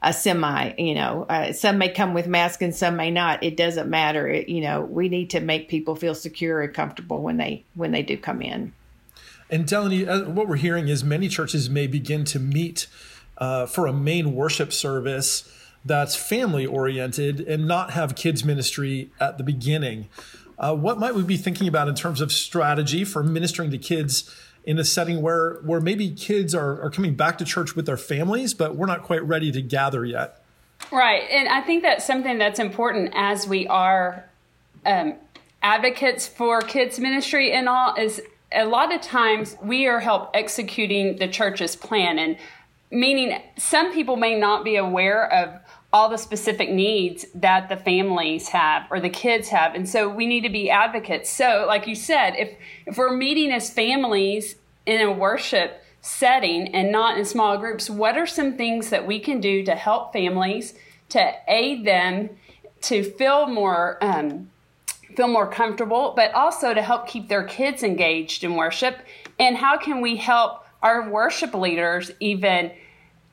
a 0.00 0.12
semi 0.12 0.72
you 0.78 0.94
know 0.94 1.26
uh, 1.28 1.52
some 1.52 1.78
may 1.78 1.88
come 1.88 2.14
with 2.14 2.26
masks 2.26 2.62
and 2.62 2.74
some 2.74 2.96
may 2.96 3.10
not. 3.10 3.42
It 3.42 3.56
doesn't 3.56 3.88
matter. 3.88 4.28
It, 4.28 4.48
you 4.48 4.60
know 4.60 4.82
we 4.82 5.08
need 5.08 5.30
to 5.30 5.40
make 5.40 5.68
people 5.68 5.96
feel 5.96 6.14
secure 6.14 6.62
and 6.62 6.72
comfortable 6.72 7.22
when 7.22 7.36
they 7.36 7.64
when 7.74 7.92
they 7.92 8.02
do 8.02 8.16
come 8.16 8.42
in. 8.42 8.72
And 9.50 9.66
Delaney, 9.66 10.06
uh, 10.06 10.28
what 10.28 10.46
we're 10.46 10.56
hearing 10.56 10.88
is 10.88 11.02
many 11.02 11.28
churches 11.28 11.70
may 11.70 11.86
begin 11.86 12.24
to 12.26 12.38
meet 12.38 12.86
uh, 13.38 13.66
for 13.66 13.86
a 13.86 13.92
main 13.92 14.34
worship 14.34 14.72
service 14.72 15.50
that's 15.84 16.16
family 16.16 16.66
oriented 16.66 17.40
and 17.40 17.66
not 17.66 17.92
have 17.92 18.14
kids 18.14 18.44
ministry 18.44 19.10
at 19.20 19.38
the 19.38 19.44
beginning. 19.44 20.08
Uh, 20.58 20.74
what 20.74 20.98
might 20.98 21.14
we 21.14 21.22
be 21.22 21.36
thinking 21.36 21.68
about 21.68 21.88
in 21.88 21.94
terms 21.94 22.20
of 22.20 22.32
strategy 22.32 23.04
for 23.04 23.22
ministering 23.22 23.70
to 23.70 23.78
kids 23.78 24.34
in 24.68 24.78
a 24.78 24.84
setting 24.84 25.22
where 25.22 25.54
where 25.62 25.80
maybe 25.80 26.10
kids 26.10 26.54
are, 26.54 26.82
are 26.82 26.90
coming 26.90 27.14
back 27.14 27.38
to 27.38 27.44
church 27.44 27.74
with 27.74 27.86
their 27.86 27.96
families, 27.96 28.52
but 28.52 28.76
we're 28.76 28.84
not 28.84 29.02
quite 29.02 29.24
ready 29.24 29.50
to 29.50 29.62
gather 29.62 30.04
yet. 30.04 30.44
Right, 30.92 31.22
and 31.30 31.48
I 31.48 31.62
think 31.62 31.82
that's 31.82 32.06
something 32.06 32.36
that's 32.36 32.58
important 32.58 33.12
as 33.14 33.48
we 33.48 33.66
are 33.66 34.26
um, 34.84 35.14
advocates 35.62 36.28
for 36.28 36.60
kids 36.60 37.00
ministry 37.00 37.50
and 37.50 37.66
all. 37.66 37.94
Is 37.94 38.20
a 38.52 38.66
lot 38.66 38.94
of 38.94 39.00
times 39.00 39.56
we 39.62 39.86
are 39.86 40.00
help 40.00 40.32
executing 40.34 41.16
the 41.16 41.28
church's 41.28 41.74
plan, 41.74 42.18
and 42.18 42.36
meaning 42.90 43.40
some 43.56 43.90
people 43.94 44.16
may 44.16 44.38
not 44.38 44.64
be 44.64 44.76
aware 44.76 45.32
of 45.32 45.58
all 45.92 46.08
the 46.08 46.18
specific 46.18 46.70
needs 46.70 47.24
that 47.34 47.68
the 47.68 47.76
families 47.76 48.48
have 48.48 48.86
or 48.90 49.00
the 49.00 49.08
kids 49.08 49.48
have. 49.48 49.74
And 49.74 49.88
so 49.88 50.08
we 50.08 50.26
need 50.26 50.42
to 50.42 50.50
be 50.50 50.70
advocates. 50.70 51.30
So 51.30 51.64
like 51.66 51.86
you 51.86 51.94
said 51.94 52.34
if 52.36 52.56
if 52.86 52.98
we're 52.98 53.16
meeting 53.16 53.50
as 53.52 53.70
families 53.70 54.56
in 54.84 55.00
a 55.00 55.12
worship 55.12 55.82
setting 56.00 56.74
and 56.74 56.92
not 56.92 57.18
in 57.18 57.24
small 57.24 57.58
groups 57.58 57.90
what 57.90 58.16
are 58.16 58.26
some 58.26 58.56
things 58.56 58.90
that 58.90 59.06
we 59.06 59.18
can 59.18 59.40
do 59.40 59.64
to 59.64 59.74
help 59.74 60.12
families 60.12 60.74
to 61.08 61.32
aid 61.48 61.84
them 61.84 62.30
to 62.80 63.02
feel 63.02 63.46
more 63.48 63.98
um, 64.02 64.50
feel 65.16 65.26
more 65.26 65.50
comfortable 65.50 66.12
but 66.14 66.32
also 66.34 66.72
to 66.72 66.82
help 66.82 67.06
keep 67.06 67.28
their 67.28 67.44
kids 67.44 67.82
engaged 67.82 68.44
in 68.44 68.56
worship? 68.56 68.98
And 69.38 69.56
how 69.56 69.78
can 69.78 70.02
we 70.02 70.16
help 70.16 70.64
our 70.82 71.08
worship 71.08 71.54
leaders 71.54 72.10
even 72.20 72.72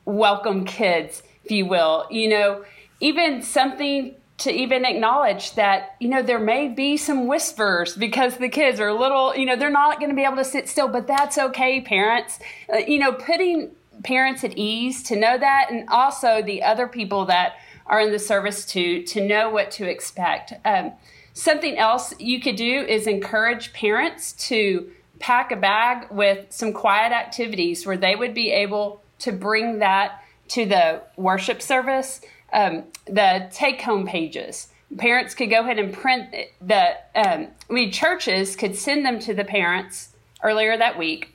welcome 0.06 0.64
kids 0.64 1.22
if 1.46 1.50
you 1.52 1.64
will. 1.64 2.06
You 2.10 2.28
know, 2.28 2.64
even 3.00 3.42
something 3.42 4.14
to 4.38 4.50
even 4.52 4.84
acknowledge 4.84 5.54
that, 5.54 5.96
you 5.98 6.08
know, 6.08 6.22
there 6.22 6.38
may 6.38 6.68
be 6.68 6.98
some 6.98 7.26
whispers 7.26 7.96
because 7.96 8.36
the 8.36 8.50
kids 8.50 8.78
are 8.80 8.92
little, 8.92 9.34
you 9.34 9.46
know, 9.46 9.56
they're 9.56 9.70
not 9.70 9.98
going 9.98 10.10
to 10.10 10.16
be 10.16 10.24
able 10.24 10.36
to 10.36 10.44
sit 10.44 10.68
still, 10.68 10.88
but 10.88 11.06
that's 11.06 11.38
okay, 11.38 11.80
parents. 11.80 12.38
Uh, 12.70 12.78
you 12.78 12.98
know, 12.98 13.12
putting 13.12 13.70
parents 14.04 14.44
at 14.44 14.58
ease 14.58 15.02
to 15.04 15.16
know 15.16 15.38
that 15.38 15.68
and 15.70 15.88
also 15.88 16.42
the 16.42 16.62
other 16.62 16.86
people 16.86 17.24
that 17.24 17.54
are 17.86 18.00
in 18.00 18.12
the 18.12 18.18
service 18.18 18.66
to 18.66 19.02
to 19.04 19.26
know 19.26 19.48
what 19.48 19.70
to 19.70 19.88
expect. 19.88 20.52
Um, 20.64 20.92
something 21.32 21.78
else 21.78 22.12
you 22.18 22.40
could 22.40 22.56
do 22.56 22.80
is 22.80 23.06
encourage 23.06 23.72
parents 23.72 24.32
to 24.48 24.90
pack 25.18 25.50
a 25.50 25.56
bag 25.56 26.08
with 26.10 26.52
some 26.52 26.74
quiet 26.74 27.12
activities 27.12 27.86
where 27.86 27.96
they 27.96 28.16
would 28.16 28.34
be 28.34 28.50
able 28.50 29.02
to 29.20 29.32
bring 29.32 29.78
that 29.78 30.22
to 30.48 30.66
the 30.66 31.02
worship 31.16 31.62
service, 31.62 32.20
um, 32.52 32.84
the 33.06 33.48
take 33.52 33.82
home 33.82 34.06
pages. 34.06 34.68
Parents 34.98 35.34
could 35.34 35.50
go 35.50 35.60
ahead 35.60 35.78
and 35.78 35.92
print 35.92 36.34
the, 36.60 36.96
um, 37.14 37.48
we 37.68 37.90
churches 37.90 38.56
could 38.56 38.76
send 38.76 39.04
them 39.04 39.18
to 39.20 39.34
the 39.34 39.44
parents 39.44 40.10
earlier 40.42 40.76
that 40.76 40.96
week. 40.98 41.34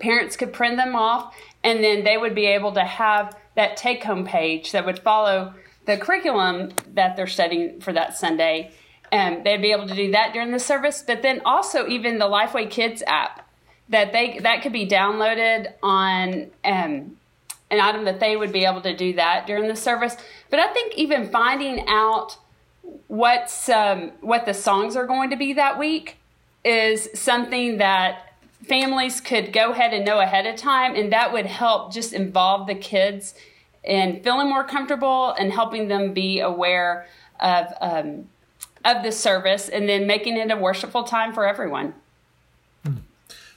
Parents 0.00 0.36
could 0.36 0.52
print 0.52 0.76
them 0.76 0.96
off 0.96 1.34
And 1.62 1.84
then 1.84 2.04
they 2.04 2.16
would 2.16 2.34
be 2.34 2.46
able 2.46 2.72
to 2.72 2.84
have 2.84 3.36
that 3.54 3.76
take 3.76 4.04
home 4.04 4.24
page 4.24 4.72
that 4.72 4.86
would 4.86 4.98
follow 4.98 5.54
the 5.86 5.96
curriculum 5.96 6.70
that 6.94 7.16
they're 7.16 7.26
studying 7.26 7.80
for 7.80 7.92
that 7.92 8.16
Sunday. 8.16 8.72
And 9.12 9.44
they'd 9.44 9.60
be 9.60 9.72
able 9.72 9.88
to 9.88 9.94
do 9.94 10.12
that 10.12 10.32
during 10.32 10.52
the 10.52 10.58
service, 10.58 11.02
but 11.06 11.22
then 11.22 11.42
also 11.44 11.86
even 11.88 12.18
the 12.18 12.26
Lifeway 12.26 12.70
Kids 12.70 13.02
app 13.06 13.46
that 13.88 14.12
they 14.12 14.38
that 14.38 14.62
could 14.62 14.72
be 14.72 14.86
downloaded 14.86 15.72
on 15.82 16.50
um, 16.64 17.16
an 17.70 17.80
item 17.80 18.04
that 18.04 18.20
they 18.20 18.36
would 18.36 18.52
be 18.52 18.64
able 18.64 18.80
to 18.80 18.96
do 18.96 19.12
that 19.14 19.46
during 19.46 19.68
the 19.68 19.76
service. 19.76 20.16
But 20.50 20.60
I 20.60 20.72
think 20.72 20.94
even 20.96 21.30
finding 21.30 21.84
out 21.88 22.36
what's 23.06 23.68
um, 23.68 24.12
what 24.20 24.46
the 24.46 24.54
songs 24.54 24.96
are 24.96 25.06
going 25.06 25.30
to 25.30 25.36
be 25.36 25.52
that 25.54 25.78
week 25.78 26.16
is 26.64 27.08
something 27.14 27.78
that 27.78 28.34
families 28.66 29.20
could 29.20 29.52
go 29.52 29.72
ahead 29.72 29.94
and 29.94 30.04
know 30.04 30.20
ahead 30.20 30.46
of 30.46 30.56
time, 30.56 30.94
and 30.94 31.12
that 31.12 31.32
would 31.32 31.46
help 31.46 31.92
just 31.92 32.12
involve 32.12 32.66
the 32.66 32.74
kids 32.74 33.34
in 33.82 34.22
feeling 34.22 34.48
more 34.48 34.64
comfortable 34.64 35.32
and 35.32 35.52
helping 35.52 35.88
them 35.88 36.12
be 36.12 36.40
aware 36.40 37.06
of 37.38 37.66
um, 37.80 38.28
of 38.84 39.02
the 39.02 39.12
service, 39.12 39.68
and 39.68 39.88
then 39.88 40.06
making 40.06 40.36
it 40.36 40.50
a 40.50 40.56
worshipful 40.56 41.04
time 41.04 41.32
for 41.32 41.46
everyone. 41.46 41.94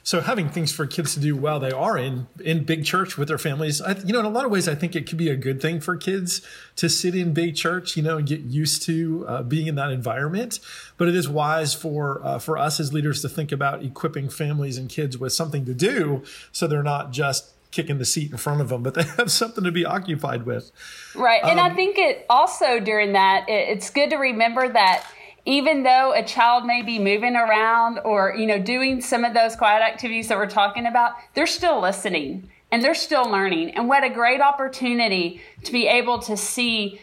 So 0.04 0.20
having 0.20 0.50
things 0.50 0.70
for 0.70 0.86
kids 0.86 1.14
to 1.14 1.20
do 1.20 1.34
while 1.34 1.58
they 1.58 1.70
are 1.70 1.96
in 1.96 2.28
in 2.38 2.64
big 2.64 2.84
church 2.84 3.16
with 3.16 3.26
their 3.26 3.38
families, 3.38 3.80
I, 3.80 3.96
you 4.04 4.12
know, 4.12 4.20
in 4.20 4.26
a 4.26 4.30
lot 4.30 4.44
of 4.44 4.50
ways, 4.50 4.68
I 4.68 4.74
think 4.74 4.94
it 4.94 5.08
could 5.08 5.16
be 5.16 5.30
a 5.30 5.36
good 5.36 5.62
thing 5.62 5.80
for 5.80 5.96
kids 5.96 6.42
to 6.76 6.90
sit 6.90 7.14
in 7.14 7.32
big 7.32 7.56
church, 7.56 7.96
you 7.96 8.02
know, 8.02 8.18
and 8.18 8.28
get 8.28 8.40
used 8.40 8.82
to 8.82 9.24
uh, 9.26 9.42
being 9.42 9.66
in 9.66 9.76
that 9.76 9.90
environment. 9.90 10.60
But 10.98 11.08
it 11.08 11.14
is 11.16 11.26
wise 11.26 11.72
for 11.72 12.20
uh, 12.22 12.38
for 12.38 12.58
us 12.58 12.78
as 12.78 12.92
leaders 12.92 13.22
to 13.22 13.30
think 13.30 13.50
about 13.50 13.82
equipping 13.82 14.28
families 14.28 14.76
and 14.76 14.90
kids 14.90 15.16
with 15.16 15.32
something 15.32 15.64
to 15.64 15.72
do, 15.72 16.22
so 16.52 16.66
they're 16.66 16.82
not 16.82 17.10
just 17.10 17.52
kicking 17.70 17.96
the 17.96 18.04
seat 18.04 18.30
in 18.30 18.36
front 18.36 18.60
of 18.60 18.68
them, 18.68 18.82
but 18.82 18.92
they 18.92 19.02
have 19.02 19.30
something 19.32 19.64
to 19.64 19.72
be 19.72 19.86
occupied 19.86 20.44
with. 20.44 20.70
Right, 21.14 21.42
and 21.42 21.58
um, 21.58 21.72
I 21.72 21.74
think 21.74 21.96
it 21.96 22.26
also 22.28 22.78
during 22.78 23.14
that, 23.14 23.46
it's 23.48 23.88
good 23.88 24.10
to 24.10 24.16
remember 24.16 24.68
that 24.68 25.06
even 25.46 25.82
though 25.82 26.12
a 26.14 26.22
child 26.22 26.64
may 26.64 26.82
be 26.82 26.98
moving 26.98 27.36
around 27.36 27.98
or 28.04 28.34
you 28.36 28.46
know 28.46 28.58
doing 28.58 29.00
some 29.00 29.24
of 29.24 29.34
those 29.34 29.56
quiet 29.56 29.82
activities 29.82 30.28
that 30.28 30.38
we're 30.38 30.46
talking 30.46 30.86
about 30.86 31.12
they're 31.34 31.46
still 31.46 31.80
listening 31.80 32.48
and 32.74 32.82
they're 32.82 32.92
still 32.92 33.30
learning. 33.30 33.70
And 33.76 33.86
what 33.86 34.02
a 34.02 34.10
great 34.10 34.40
opportunity 34.40 35.40
to 35.62 35.70
be 35.70 35.86
able 35.86 36.18
to 36.22 36.36
see 36.36 37.00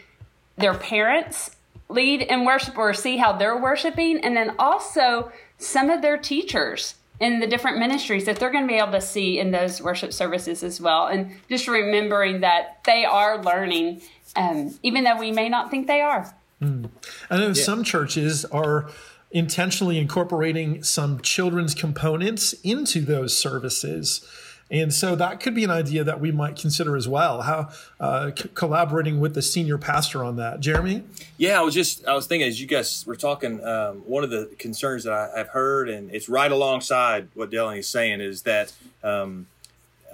their 0.58 0.74
parents 0.74 1.56
lead 1.88 2.20
in 2.20 2.44
worship 2.44 2.76
or 2.76 2.92
see 2.92 3.16
how 3.16 3.32
they're 3.32 3.56
worshiping 3.56 4.22
and 4.22 4.36
then 4.36 4.54
also 4.58 5.32
some 5.56 5.88
of 5.88 6.02
their 6.02 6.18
teachers 6.18 6.96
in 7.20 7.40
the 7.40 7.46
different 7.46 7.78
ministries 7.78 8.26
that 8.26 8.36
they're 8.36 8.50
going 8.50 8.64
to 8.64 8.68
be 8.68 8.78
able 8.78 8.92
to 8.92 9.00
see 9.00 9.38
in 9.38 9.50
those 9.50 9.80
worship 9.80 10.12
services 10.12 10.62
as 10.62 10.78
well. 10.78 11.06
And 11.06 11.30
just 11.48 11.66
remembering 11.66 12.40
that 12.40 12.84
they 12.84 13.06
are 13.06 13.42
learning 13.42 14.02
um, 14.36 14.78
even 14.82 15.04
though 15.04 15.18
we 15.18 15.32
may 15.32 15.48
not 15.48 15.70
think 15.70 15.86
they 15.86 16.02
are 16.02 16.34
Mm. 16.62 16.90
I 17.30 17.38
know 17.38 17.48
yeah. 17.48 17.52
some 17.54 17.84
churches 17.84 18.44
are 18.46 18.88
intentionally 19.30 19.98
incorporating 19.98 20.82
some 20.82 21.20
children's 21.20 21.74
components 21.74 22.52
into 22.62 23.00
those 23.00 23.36
services. 23.36 24.26
And 24.70 24.92
so 24.92 25.14
that 25.16 25.40
could 25.40 25.54
be 25.54 25.64
an 25.64 25.70
idea 25.70 26.02
that 26.02 26.18
we 26.18 26.32
might 26.32 26.56
consider 26.56 26.96
as 26.96 27.06
well. 27.06 27.42
How 27.42 27.68
uh, 28.00 28.30
c- 28.34 28.48
collaborating 28.54 29.20
with 29.20 29.34
the 29.34 29.42
senior 29.42 29.76
pastor 29.76 30.24
on 30.24 30.36
that, 30.36 30.60
Jeremy? 30.60 31.02
Yeah, 31.36 31.60
I 31.60 31.62
was 31.62 31.74
just 31.74 32.06
I 32.06 32.14
was 32.14 32.26
thinking 32.26 32.48
as 32.48 32.58
you 32.58 32.66
guys 32.66 33.04
were 33.06 33.16
talking. 33.16 33.62
Um, 33.62 33.98
one 34.06 34.24
of 34.24 34.30
the 34.30 34.50
concerns 34.58 35.04
that 35.04 35.12
I, 35.12 35.36
have 35.36 35.48
heard, 35.48 35.90
and 35.90 36.10
it's 36.10 36.26
right 36.26 36.50
alongside 36.50 37.28
what 37.34 37.50
Delaney 37.50 37.80
is 37.80 37.88
saying, 37.88 38.22
is 38.22 38.42
that 38.42 38.72
um, 39.04 39.46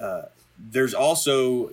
uh, 0.01 0.23
there's 0.59 0.95
also 0.95 1.71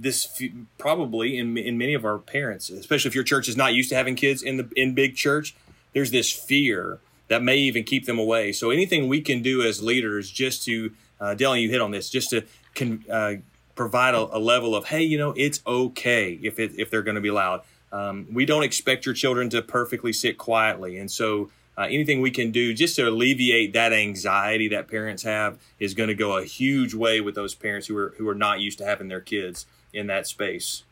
this 0.00 0.42
probably 0.78 1.38
in 1.38 1.56
in 1.56 1.76
many 1.76 1.94
of 1.94 2.04
our 2.04 2.18
parents, 2.18 2.70
especially 2.70 3.08
if 3.08 3.14
your 3.14 3.24
church 3.24 3.48
is 3.48 3.56
not 3.56 3.74
used 3.74 3.88
to 3.90 3.96
having 3.96 4.14
kids 4.14 4.42
in 4.42 4.56
the 4.56 4.68
in 4.76 4.94
big 4.94 5.16
church, 5.16 5.54
there's 5.92 6.10
this 6.10 6.32
fear 6.32 7.00
that 7.28 7.42
may 7.42 7.56
even 7.56 7.84
keep 7.84 8.06
them 8.06 8.18
away. 8.18 8.52
So 8.52 8.70
anything 8.70 9.08
we 9.08 9.20
can 9.20 9.42
do 9.42 9.62
as 9.62 9.82
leaders, 9.82 10.30
just 10.30 10.64
to 10.64 10.92
uh, 11.20 11.34
Delaney, 11.34 11.62
you 11.62 11.70
hit 11.70 11.80
on 11.80 11.90
this, 11.90 12.10
just 12.10 12.30
to 12.30 12.44
can 12.74 13.04
uh, 13.10 13.34
provide 13.74 14.14
a, 14.14 14.36
a, 14.36 14.38
level 14.38 14.74
of 14.74 14.86
hey, 14.86 15.02
you 15.02 15.18
know, 15.18 15.34
it's 15.36 15.60
okay 15.66 16.38
if 16.42 16.58
it, 16.58 16.72
if 16.78 16.90
they're 16.90 17.02
going 17.02 17.16
to 17.16 17.20
be 17.20 17.30
loud. 17.30 17.62
Um, 17.90 18.26
we 18.32 18.44
don't 18.44 18.62
expect 18.62 19.06
your 19.06 19.14
children 19.14 19.50
to 19.50 19.62
perfectly 19.62 20.12
sit 20.12 20.38
quietly, 20.38 20.98
and 20.98 21.10
so. 21.10 21.50
Uh, 21.76 21.82
anything 21.82 22.20
we 22.20 22.32
can 22.32 22.50
do 22.50 22.74
just 22.74 22.96
to 22.96 23.08
alleviate 23.08 23.72
that 23.72 23.92
anxiety 23.92 24.66
that 24.66 24.88
parents 24.88 25.22
have 25.22 25.56
is 25.78 25.94
going 25.94 26.08
to 26.08 26.14
go 26.16 26.36
a 26.36 26.42
huge 26.42 26.92
way 26.92 27.20
with 27.20 27.36
those 27.36 27.54
parents 27.54 27.86
who 27.86 27.96
are 27.96 28.16
who 28.18 28.28
are 28.28 28.34
not 28.34 28.58
used 28.58 28.78
to 28.78 28.84
having 28.84 29.06
their 29.06 29.20
kids 29.20 29.64
in 29.92 30.06
that 30.08 30.26
space. 30.26 30.84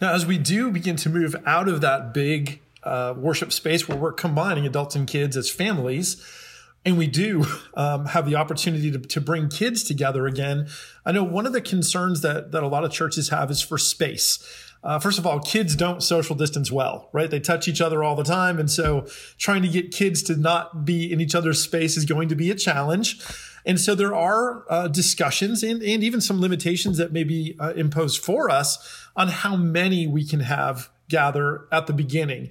Now, 0.00 0.14
as 0.14 0.24
we 0.24 0.38
do 0.38 0.70
begin 0.70 0.96
to 0.96 1.10
move 1.10 1.34
out 1.44 1.68
of 1.68 1.80
that 1.80 2.14
big 2.14 2.60
uh, 2.82 3.14
worship 3.16 3.52
space 3.52 3.88
where 3.88 3.98
we're 3.98 4.12
combining 4.12 4.66
adults 4.66 4.94
and 4.94 5.06
kids 5.06 5.36
as 5.36 5.50
families, 5.50 6.24
and 6.84 6.96
we 6.96 7.06
do 7.06 7.44
um, 7.74 8.06
have 8.06 8.24
the 8.24 8.36
opportunity 8.36 8.90
to, 8.90 8.98
to 8.98 9.20
bring 9.20 9.48
kids 9.48 9.82
together 9.82 10.26
again. 10.26 10.68
I 11.04 11.12
know 11.12 11.24
one 11.24 11.46
of 11.46 11.52
the 11.52 11.60
concerns 11.60 12.20
that, 12.22 12.52
that 12.52 12.62
a 12.62 12.68
lot 12.68 12.84
of 12.84 12.92
churches 12.92 13.28
have 13.30 13.50
is 13.50 13.60
for 13.60 13.78
space. 13.78 14.38
Uh, 14.84 14.98
first 14.98 15.18
of 15.18 15.26
all, 15.26 15.40
kids 15.40 15.74
don't 15.74 16.02
social 16.02 16.36
distance 16.36 16.70
well, 16.70 17.08
right? 17.12 17.30
They 17.30 17.40
touch 17.40 17.66
each 17.66 17.80
other 17.80 18.04
all 18.04 18.14
the 18.14 18.22
time. 18.22 18.60
And 18.60 18.70
so 18.70 19.06
trying 19.36 19.62
to 19.62 19.68
get 19.68 19.90
kids 19.90 20.22
to 20.24 20.36
not 20.36 20.84
be 20.84 21.12
in 21.12 21.20
each 21.20 21.34
other's 21.34 21.60
space 21.62 21.96
is 21.96 22.04
going 22.04 22.28
to 22.28 22.36
be 22.36 22.50
a 22.50 22.54
challenge. 22.54 23.20
And 23.64 23.80
so 23.80 23.94
there 23.94 24.14
are 24.14 24.64
uh, 24.68 24.88
discussions 24.88 25.62
and, 25.62 25.82
and 25.82 26.02
even 26.02 26.20
some 26.20 26.40
limitations 26.40 26.98
that 26.98 27.12
may 27.12 27.24
be 27.24 27.56
uh, 27.58 27.72
imposed 27.74 28.22
for 28.22 28.50
us 28.50 28.78
on 29.16 29.28
how 29.28 29.56
many 29.56 30.06
we 30.06 30.24
can 30.24 30.40
have 30.40 30.90
gather 31.08 31.66
at 31.72 31.86
the 31.86 31.92
beginning. 31.92 32.50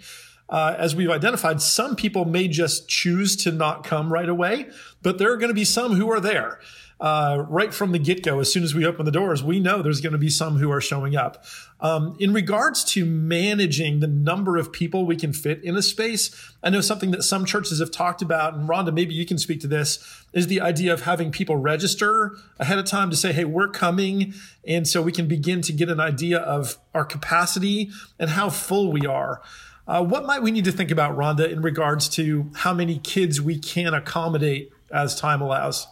Uh, 0.50 0.76
as 0.78 0.96
we've 0.96 1.10
identified, 1.10 1.62
some 1.62 1.96
people 1.96 2.26
may 2.26 2.48
just 2.48 2.88
choose 2.88 3.36
to 3.36 3.52
not 3.52 3.84
come 3.84 4.12
right 4.12 4.30
away, 4.30 4.68
but 5.02 5.18
there 5.18 5.32
are 5.32 5.38
going 5.38 5.50
to 5.50 5.56
be 5.56 5.66
some 5.66 5.94
who 5.96 6.10
are 6.10 6.22
there 6.22 6.60
uh, 7.00 7.46
right 7.48 7.74
from 7.74 7.92
the 7.92 8.00
get 8.00 8.24
go, 8.24 8.39
as 8.39 8.51
soon 8.51 8.63
as 8.63 8.74
we 8.74 8.86
open 8.86 9.06
the 9.06 9.12
doors, 9.12 9.44
we 9.44 9.60
know 9.60 9.82
there's 9.82 10.01
going 10.01 10.13
to 10.13 10.20
be 10.20 10.30
some 10.30 10.58
who 10.58 10.72
are 10.72 10.82
showing 10.82 11.16
up. 11.16 11.46
Um, 11.80 12.18
in 12.20 12.34
regards 12.34 12.84
to 12.86 13.06
managing 13.06 14.00
the 14.00 14.08
number 14.08 14.58
of 14.58 14.72
people 14.72 15.06
we 15.06 15.16
can 15.16 15.32
fit 15.32 15.63
in 15.63 15.75
a 15.75 15.84
space, 15.84 16.54
I 16.63 16.72
know 16.72 16.82
something 16.82 17.12
that 17.12 17.22
some 17.22 17.46
churches 17.46 17.80
have 17.80 17.92
talked 17.92 18.24
about, 18.24 18.56
and 18.56 18.68
Rhonda, 18.68 18.92
maybe 18.92 19.13
you 19.13 19.27
can 19.27 19.38
speak 19.38 19.60
to 19.62 19.68
this, 19.68 20.00
is 20.34 20.48
the 20.48 20.60
idea 20.60 20.92
of 20.92 21.01
having 21.04 21.32
people 21.32 21.56
register 21.56 22.36
ahead 22.60 22.80
of 22.80 22.86
time 22.86 23.12
to 23.12 23.16
say, 23.16 23.32
hey, 23.32 23.46
we're 23.46 23.70
coming. 23.70 24.34
And 24.66 24.88
so 24.88 25.01
we 25.01 25.12
can 25.12 25.27
begin 25.27 25.62
to 25.62 25.74
get 25.74 25.89
an 25.89 26.00
idea 26.00 26.39
of 26.39 26.77
our 26.96 27.06
capacity 27.06 27.92
and 28.18 28.32
how 28.32 28.50
full 28.50 28.92
we 28.92 29.06
are. 29.06 29.42
Uh, 29.88 30.04
what 30.04 30.25
might 30.25 30.42
we 30.42 30.51
need 30.51 30.66
to 30.66 30.72
think 30.72 30.92
about, 30.92 31.16
Rhonda, 31.16 31.50
in 31.50 31.62
regards 31.62 32.10
to 32.10 32.50
how 32.56 32.74
many 32.74 32.98
kids 32.98 33.39
we 33.39 33.58
can 33.58 33.94
accommodate 33.94 34.72
as 34.92 35.18
time 35.18 35.42
allows? 35.42 35.88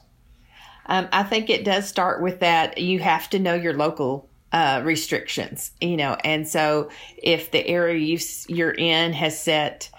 Um, 0.87 1.07
I 1.11 1.23
think 1.23 1.49
it 1.49 1.65
does 1.65 1.87
start 1.87 2.21
with 2.21 2.39
that. 2.41 2.77
You 2.77 2.99
have 2.99 3.29
to 3.31 3.39
know 3.39 3.53
your 3.53 3.73
local 3.73 4.29
uh, 4.51 4.81
restrictions, 4.85 5.71
you 5.81 5.97
know, 5.97 6.15
and 6.23 6.47
so 6.47 6.89
if 7.17 7.51
the 7.51 7.65
area 7.67 7.99
you, 7.99 8.19
you're 8.47 8.71
in 8.71 9.11
has 9.13 9.41
set, 9.41 9.89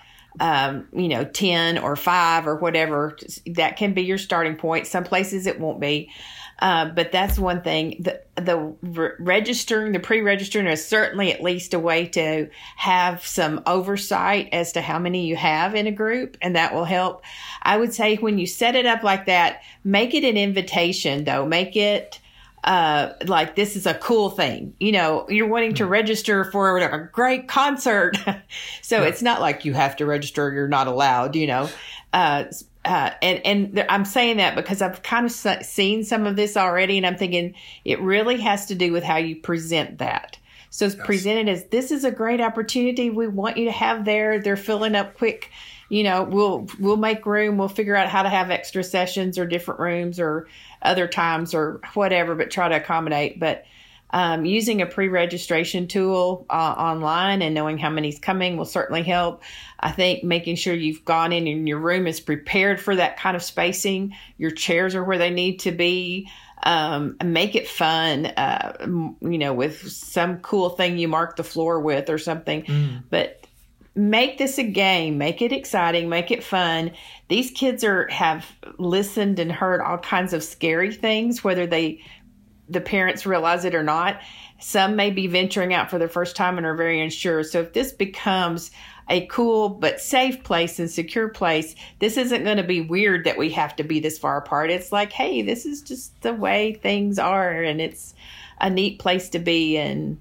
um, 0.41 0.89
you 0.95 1.09
know, 1.09 1.25
10 1.25 1.79
or 1.79 1.97
5 1.97 2.47
or 2.47 2.57
whatever, 2.57 3.19
that 3.55 3.77
can 3.77 3.93
be 3.93 4.03
your 4.03 4.19
starting 4.19 4.57
point. 4.57 4.87
Some 4.87 5.05
places 5.05 5.47
it 5.47 5.61
won't 5.61 5.81
be. 5.81 6.11
Uh, 6.59 6.87
but 6.87 7.13
that's 7.13 7.39
one 7.39 7.63
thing. 7.63 7.97
The 8.01 8.23
the 8.37 8.75
re- 8.81 9.11
registering, 9.19 9.93
the 9.93 10.01
pre-registering 10.01 10.67
is 10.67 10.87
certainly 10.87 11.33
at 11.33 11.43
least 11.43 11.75
a 11.75 11.79
way 11.79 12.07
to 12.09 12.49
have 12.77 13.27
some 13.27 13.63
oversight 13.67 14.49
as 14.53 14.73
to 14.73 14.81
how 14.81 14.99
many 14.99 15.27
you 15.27 15.37
have 15.37 15.75
in 15.75 15.87
a 15.87 15.93
group, 15.93 16.37
and 16.41 16.57
that 16.57 16.73
will 16.73 16.85
help. 16.85 17.23
I 17.63 17.77
would 17.77 17.93
say 17.93 18.17
when 18.17 18.39
you 18.39 18.47
set 18.47 18.75
it 18.75 18.87
up 18.87 19.03
like 19.03 19.27
that, 19.27 19.63
make 19.85 20.15
it 20.15 20.25
an 20.25 20.39
invitation 20.39 21.25
though. 21.25 21.45
Make 21.45 21.77
it 21.77 22.21
uh, 22.67 23.13
like 23.27 23.55
this 23.55 23.77
is 23.77 23.87
a 23.87 23.95
cool 23.95 24.31
thing. 24.31 24.75
You 24.81 24.93
know, 24.93 25.27
you're 25.29 25.47
wanting 25.47 25.75
to 25.75 25.87
register 25.87 26.45
for 26.45 26.79
a 26.79 27.09
great 27.13 27.49
concert. 27.49 28.17
so 28.83 29.03
yeah. 29.03 29.09
it's 29.09 29.23
not 29.23 29.41
like 29.41 29.65
you 29.65 29.73
have 29.75 29.97
to 29.97 30.07
register, 30.07 30.53
you're 30.53 30.69
not 30.69 30.89
allowed, 30.89 31.37
you 31.37 31.47
know. 31.47 31.69
Uh, 32.13 32.45
uh, 32.87 33.11
and 33.21 33.45
and 33.45 33.87
I'm 33.89 34.05
saying 34.05 34.37
that 34.37 34.55
because 34.55 34.81
I've 34.81 35.03
kind 35.03 35.27
of 35.27 35.33
seen 35.33 36.05
some 36.05 36.27
of 36.27 36.37
this 36.37 36.57
already, 36.57 36.97
and 36.97 37.07
I'm 37.07 37.17
thinking 37.17 37.55
it 37.85 38.01
really 38.01 38.39
has 38.39 38.67
to 38.67 38.75
do 38.75 38.93
with 38.93 39.03
how 39.03 39.17
you 39.17 39.37
present 39.37 39.99
that. 39.99 40.39
So 40.71 40.87
it's 40.87 40.95
yes. 40.95 41.07
presented 41.07 41.49
as 41.49 41.65
this 41.67 41.91
is 41.91 42.05
a 42.05 42.11
great 42.11 42.41
opportunity. 42.41 43.11
We 43.11 43.29
want 43.29 43.57
you 43.57 43.65
to 43.65 43.73
have 43.73 44.05
there. 44.05 44.39
They're 44.39 44.57
filling 44.57 44.95
up 44.95 45.17
quick. 45.17 45.51
You 45.89 46.05
know, 46.05 46.23
we'll 46.23 46.69
we'll 46.79 46.97
make 46.97 47.27
room. 47.27 47.59
We'll 47.59 47.69
figure 47.69 47.97
out 47.97 48.09
how 48.09 48.23
to 48.23 48.29
have 48.29 48.51
extra 48.51 48.85
sessions 48.85 49.39
or 49.39 49.47
different 49.47 49.81
rooms 49.81 50.21
or 50.21 50.49
other 50.83 51.09
times 51.09 51.55
or 51.55 51.81
whatever, 51.95 52.35
but 52.35 52.51
try 52.51 52.69
to 52.69 52.77
accommodate. 52.77 53.41
But 53.41 53.65
um, 54.11 54.45
using 54.45 54.83
a 54.83 54.87
pre-registration 54.87 55.89
tool 55.89 56.47
uh, 56.49 56.53
online 56.79 57.43
and 57.43 57.55
knowing 57.55 57.79
how 57.79 57.91
many's 57.91 58.19
coming 58.19 58.57
will 58.57 58.65
certainly 58.65 59.03
help. 59.03 59.43
I 59.81 59.91
think 59.91 60.23
making 60.23 60.57
sure 60.57 60.75
you've 60.75 61.05
gone 61.05 61.33
in 61.33 61.47
and 61.47 61.69
your 61.69 61.79
room 61.79 62.07
is 62.07 62.21
prepared 62.21 62.81
for 62.81 62.95
that 62.97 63.19
kind 63.19 63.37
of 63.37 63.43
spacing. 63.43 64.15
Your 64.39 64.51
chairs 64.51 64.95
are 64.95 65.05
where 65.05 65.19
they 65.19 65.31
need 65.31 65.61
to 65.61 65.73
be. 65.73 66.31
Um, 66.63 67.17
make 67.23 67.55
it 67.55 67.69
fun, 67.69 68.27
uh, 68.27 68.77
you 69.21 69.39
know, 69.39 69.53
with 69.53 69.89
some 69.91 70.39
cool 70.39 70.71
thing 70.71 70.99
you 70.99 71.07
mark 71.07 71.37
the 71.37 71.45
floor 71.45 71.81
with 71.81 72.09
or 72.09 72.19
something. 72.19 72.63
Mm. 72.63 73.03
But 73.11 73.47
make 73.97 74.37
this 74.37 74.59
a 74.59 74.63
game 74.63 75.17
make 75.17 75.41
it 75.41 75.53
exciting 75.53 76.07
make 76.07 76.31
it 76.31 76.45
fun 76.45 76.93
these 77.29 77.51
kids 77.51 77.83
are 77.83 78.07
have 78.09 78.45
listened 78.79 79.39
and 79.39 79.51
heard 79.51 79.81
all 79.81 79.97
kinds 79.97 80.35
of 80.35 80.45
scary 80.45 80.93
things 80.93 81.43
whether 81.43 81.67
they 81.67 81.99
the 82.69 82.81
parents 82.81 83.27
realize 83.27 83.65
it 83.65 83.75
or 83.75 83.83
not 83.83 84.21
some 84.59 84.97
may 84.97 85.11
be 85.11 85.27
venturing 85.27 85.75
out 85.75 85.91
for 85.91 85.99
the 85.99 86.09
first 86.09 86.35
time 86.35 86.57
and 86.57 86.67
are 86.67 86.75
very 86.75 87.01
unsure 87.01 87.43
so 87.43 87.61
if 87.61 87.73
this 87.73 87.93
becomes 87.93 88.71
a 89.09 89.25
cool 89.27 89.69
but 89.69 90.01
safe 90.01 90.43
place 90.43 90.79
and 90.79 90.91
secure 90.91 91.29
place 91.29 91.75
this 92.01 92.17
isn't 92.17 92.45
going 92.45 92.57
to 92.57 92.65
be 92.65 92.81
weird 92.81 93.25
that 93.25 93.39
we 93.39 93.51
have 93.51 93.77
to 93.77 93.85
be 93.85 94.01
this 94.01 94.19
far 94.19 94.39
apart 94.39 94.71
it's 94.71 94.93
like 94.93 95.13
hey 95.13 95.43
this 95.43 95.67
is 95.67 95.83
just 95.83 96.21
the 96.23 96.35
way 96.35 96.75
things 96.75 97.19
are 97.19 97.63
and 97.63 97.81
it's 97.81 98.15
a 98.61 98.71
neat 98.71 98.99
place 98.99 99.29
to 99.29 99.39
be 99.39 99.77
and 99.77 100.19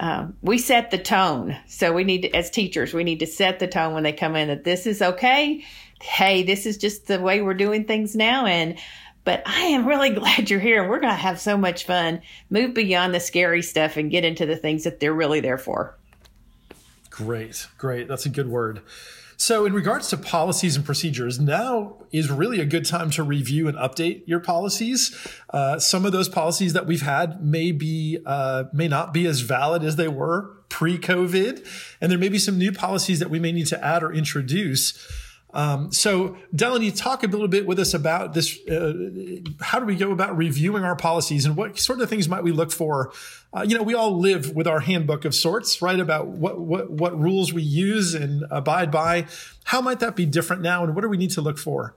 um, 0.00 0.36
we 0.42 0.58
set 0.58 0.90
the 0.90 0.98
tone. 0.98 1.56
So 1.66 1.92
we 1.92 2.04
need 2.04 2.22
to, 2.22 2.34
as 2.34 2.50
teachers, 2.50 2.92
we 2.92 3.04
need 3.04 3.20
to 3.20 3.26
set 3.26 3.58
the 3.58 3.68
tone 3.68 3.94
when 3.94 4.02
they 4.02 4.12
come 4.12 4.34
in 4.36 4.48
that 4.48 4.64
this 4.64 4.86
is 4.86 5.00
okay. 5.00 5.64
Hey, 6.00 6.42
this 6.42 6.66
is 6.66 6.76
just 6.76 7.06
the 7.06 7.20
way 7.20 7.40
we're 7.40 7.54
doing 7.54 7.84
things 7.84 8.16
now. 8.16 8.46
And, 8.46 8.78
but 9.24 9.42
I 9.46 9.62
am 9.62 9.86
really 9.86 10.10
glad 10.14 10.50
you're 10.50 10.60
here. 10.60 10.88
We're 10.88 11.00
going 11.00 11.12
to 11.12 11.18
have 11.18 11.40
so 11.40 11.56
much 11.56 11.84
fun. 11.84 12.22
Move 12.50 12.74
beyond 12.74 13.14
the 13.14 13.20
scary 13.20 13.62
stuff 13.62 13.96
and 13.96 14.10
get 14.10 14.24
into 14.24 14.46
the 14.46 14.56
things 14.56 14.84
that 14.84 15.00
they're 15.00 15.14
really 15.14 15.40
there 15.40 15.58
for. 15.58 15.96
Great, 17.10 17.68
great. 17.78 18.08
That's 18.08 18.26
a 18.26 18.30
good 18.30 18.48
word. 18.48 18.80
So, 19.36 19.66
in 19.66 19.72
regards 19.72 20.08
to 20.10 20.16
policies 20.16 20.76
and 20.76 20.84
procedures, 20.84 21.40
now 21.40 21.96
is 22.12 22.30
really 22.30 22.60
a 22.60 22.64
good 22.64 22.84
time 22.84 23.10
to 23.10 23.22
review 23.22 23.66
and 23.68 23.76
update 23.76 24.22
your 24.26 24.40
policies. 24.40 25.16
Uh, 25.50 25.78
some 25.78 26.04
of 26.04 26.12
those 26.12 26.28
policies 26.28 26.72
that 26.72 26.86
we've 26.86 27.02
had 27.02 27.44
may 27.44 27.72
be 27.72 28.18
uh, 28.24 28.64
may 28.72 28.88
not 28.88 29.12
be 29.12 29.26
as 29.26 29.40
valid 29.40 29.82
as 29.82 29.96
they 29.96 30.08
were 30.08 30.50
pre-COVID, 30.68 31.66
and 32.00 32.10
there 32.10 32.18
may 32.18 32.28
be 32.28 32.38
some 32.38 32.58
new 32.58 32.72
policies 32.72 33.18
that 33.18 33.30
we 33.30 33.38
may 33.38 33.52
need 33.52 33.66
to 33.66 33.84
add 33.84 34.02
or 34.02 34.12
introduce. 34.12 34.96
Um, 35.54 35.92
so, 35.92 36.36
Delaney, 36.52 36.90
talk 36.90 37.22
a 37.22 37.28
little 37.28 37.46
bit 37.46 37.64
with 37.64 37.78
us 37.78 37.94
about 37.94 38.34
this. 38.34 38.58
Uh, 38.66 38.92
how 39.60 39.78
do 39.78 39.86
we 39.86 39.94
go 39.94 40.10
about 40.10 40.36
reviewing 40.36 40.82
our 40.82 40.96
policies, 40.96 41.46
and 41.46 41.56
what 41.56 41.78
sort 41.78 42.00
of 42.00 42.10
things 42.10 42.28
might 42.28 42.42
we 42.42 42.50
look 42.50 42.72
for? 42.72 43.12
Uh, 43.56 43.62
you 43.62 43.76
know, 43.76 43.84
we 43.84 43.94
all 43.94 44.18
live 44.18 44.50
with 44.50 44.66
our 44.66 44.80
handbook 44.80 45.24
of 45.24 45.32
sorts, 45.32 45.80
right? 45.80 46.00
About 46.00 46.26
what 46.26 46.58
what 46.58 46.90
what 46.90 47.18
rules 47.18 47.52
we 47.52 47.62
use 47.62 48.14
and 48.14 48.44
abide 48.50 48.90
by. 48.90 49.26
How 49.62 49.80
might 49.80 50.00
that 50.00 50.16
be 50.16 50.26
different 50.26 50.60
now, 50.60 50.82
and 50.82 50.92
what 50.94 51.02
do 51.02 51.08
we 51.08 51.16
need 51.16 51.30
to 51.30 51.40
look 51.40 51.58
for? 51.58 51.94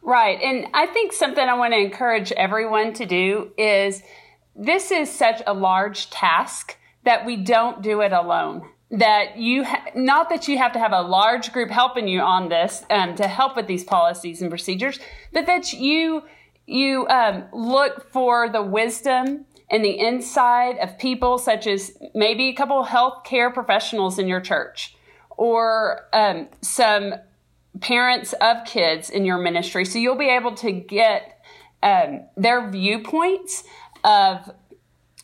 Right, 0.00 0.40
and 0.40 0.68
I 0.72 0.86
think 0.86 1.12
something 1.12 1.42
I 1.42 1.54
want 1.54 1.72
to 1.72 1.80
encourage 1.80 2.30
everyone 2.32 2.92
to 2.94 3.06
do 3.06 3.50
is 3.58 4.02
this 4.54 4.92
is 4.92 5.10
such 5.10 5.42
a 5.46 5.52
large 5.52 6.10
task 6.10 6.76
that 7.02 7.26
we 7.26 7.36
don't 7.36 7.82
do 7.82 8.02
it 8.02 8.12
alone 8.12 8.68
that 8.98 9.36
you 9.36 9.64
ha- 9.64 9.84
not 9.94 10.28
that 10.28 10.46
you 10.46 10.58
have 10.58 10.72
to 10.72 10.78
have 10.78 10.92
a 10.92 11.00
large 11.00 11.52
group 11.52 11.70
helping 11.70 12.06
you 12.06 12.20
on 12.20 12.48
this 12.48 12.84
um, 12.90 13.14
to 13.16 13.26
help 13.26 13.56
with 13.56 13.66
these 13.66 13.84
policies 13.84 14.40
and 14.40 14.50
procedures 14.50 14.98
but 15.32 15.46
that 15.46 15.72
you 15.72 16.22
you 16.66 17.06
um, 17.08 17.44
look 17.52 18.10
for 18.12 18.48
the 18.48 18.62
wisdom 18.62 19.44
and 19.70 19.84
the 19.84 19.90
insight 19.90 20.78
of 20.78 20.98
people 20.98 21.38
such 21.38 21.66
as 21.66 21.96
maybe 22.14 22.48
a 22.48 22.54
couple 22.54 22.84
healthcare 22.84 23.52
professionals 23.52 24.18
in 24.18 24.28
your 24.28 24.40
church 24.40 24.96
or 25.36 26.06
um, 26.12 26.48
some 26.60 27.14
parents 27.80 28.32
of 28.40 28.64
kids 28.64 29.10
in 29.10 29.24
your 29.24 29.38
ministry. 29.38 29.84
So 29.84 29.98
you'll 29.98 30.16
be 30.16 30.30
able 30.30 30.54
to 30.56 30.70
get 30.72 31.40
um, 31.82 32.22
their 32.36 32.70
viewpoints 32.70 33.64
of 34.04 34.50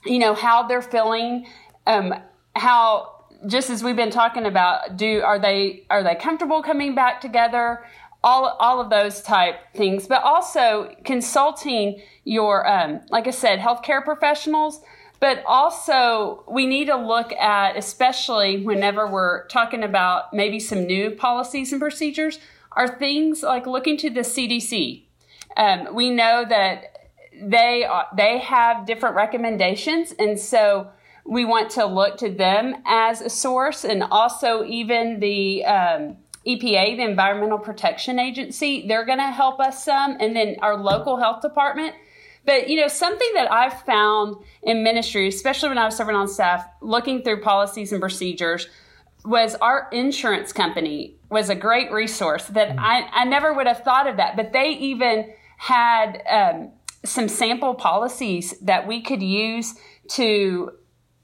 you 0.04 0.18
know 0.18 0.34
how 0.34 0.66
they're 0.66 0.82
feeling 0.82 1.46
um, 1.86 2.14
how 2.56 3.19
just 3.46 3.70
as 3.70 3.82
we've 3.82 3.96
been 3.96 4.10
talking 4.10 4.46
about, 4.46 4.96
do 4.96 5.22
are 5.22 5.38
they 5.38 5.84
are 5.90 6.02
they 6.02 6.14
comfortable 6.14 6.62
coming 6.62 6.94
back 6.94 7.20
together? 7.20 7.84
All 8.22 8.56
all 8.58 8.80
of 8.80 8.90
those 8.90 9.22
type 9.22 9.56
things, 9.74 10.06
but 10.06 10.22
also 10.22 10.94
consulting 11.04 12.00
your 12.24 12.66
um, 12.68 13.00
like 13.10 13.26
I 13.26 13.30
said, 13.30 13.58
healthcare 13.58 14.04
professionals. 14.04 14.80
But 15.20 15.42
also, 15.46 16.44
we 16.48 16.66
need 16.66 16.86
to 16.86 16.96
look 16.96 17.30
at, 17.34 17.76
especially 17.76 18.64
whenever 18.64 19.06
we're 19.06 19.46
talking 19.48 19.82
about 19.82 20.32
maybe 20.32 20.58
some 20.58 20.86
new 20.86 21.10
policies 21.10 21.72
and 21.72 21.80
procedures, 21.80 22.38
are 22.72 22.88
things 22.88 23.42
like 23.42 23.66
looking 23.66 23.98
to 23.98 24.08
the 24.08 24.20
CDC. 24.20 25.02
Um, 25.58 25.94
we 25.94 26.08
know 26.08 26.44
that 26.48 26.96
they 27.40 27.86
they 28.16 28.38
have 28.38 28.86
different 28.86 29.14
recommendations, 29.14 30.14
and 30.18 30.38
so 30.38 30.90
we 31.30 31.44
want 31.44 31.70
to 31.70 31.86
look 31.86 32.16
to 32.18 32.28
them 32.28 32.74
as 32.84 33.20
a 33.20 33.30
source 33.30 33.84
and 33.84 34.02
also 34.02 34.64
even 34.64 35.20
the 35.20 35.64
um, 35.64 36.16
EPA, 36.44 36.96
the 36.96 37.04
Environmental 37.04 37.56
Protection 37.56 38.18
Agency, 38.18 38.88
they're 38.88 39.06
going 39.06 39.18
to 39.18 39.30
help 39.30 39.60
us 39.60 39.84
some, 39.84 40.16
and 40.18 40.34
then 40.34 40.56
our 40.60 40.76
local 40.76 41.18
health 41.18 41.40
department. 41.40 41.94
But 42.44 42.68
you 42.68 42.80
know, 42.80 42.88
something 42.88 43.30
that 43.34 43.50
I've 43.52 43.80
found 43.82 44.42
in 44.64 44.82
ministry, 44.82 45.28
especially 45.28 45.68
when 45.68 45.78
I 45.78 45.84
was 45.84 45.96
serving 45.96 46.16
on 46.16 46.26
staff, 46.26 46.66
looking 46.80 47.22
through 47.22 47.42
policies 47.42 47.92
and 47.92 48.00
procedures, 48.00 48.66
was 49.24 49.54
our 49.56 49.88
insurance 49.92 50.52
company 50.52 51.14
was 51.30 51.48
a 51.48 51.54
great 51.54 51.92
resource 51.92 52.46
that 52.46 52.70
mm. 52.70 52.78
I, 52.80 53.02
I 53.12 53.24
never 53.24 53.52
would 53.52 53.68
have 53.68 53.84
thought 53.84 54.08
of 54.08 54.16
that. 54.16 54.34
But 54.34 54.52
they 54.52 54.70
even 54.70 55.32
had 55.58 56.22
um, 56.28 56.72
some 57.04 57.28
sample 57.28 57.74
policies 57.74 58.58
that 58.62 58.88
we 58.88 59.00
could 59.00 59.22
use 59.22 59.76
to 60.08 60.72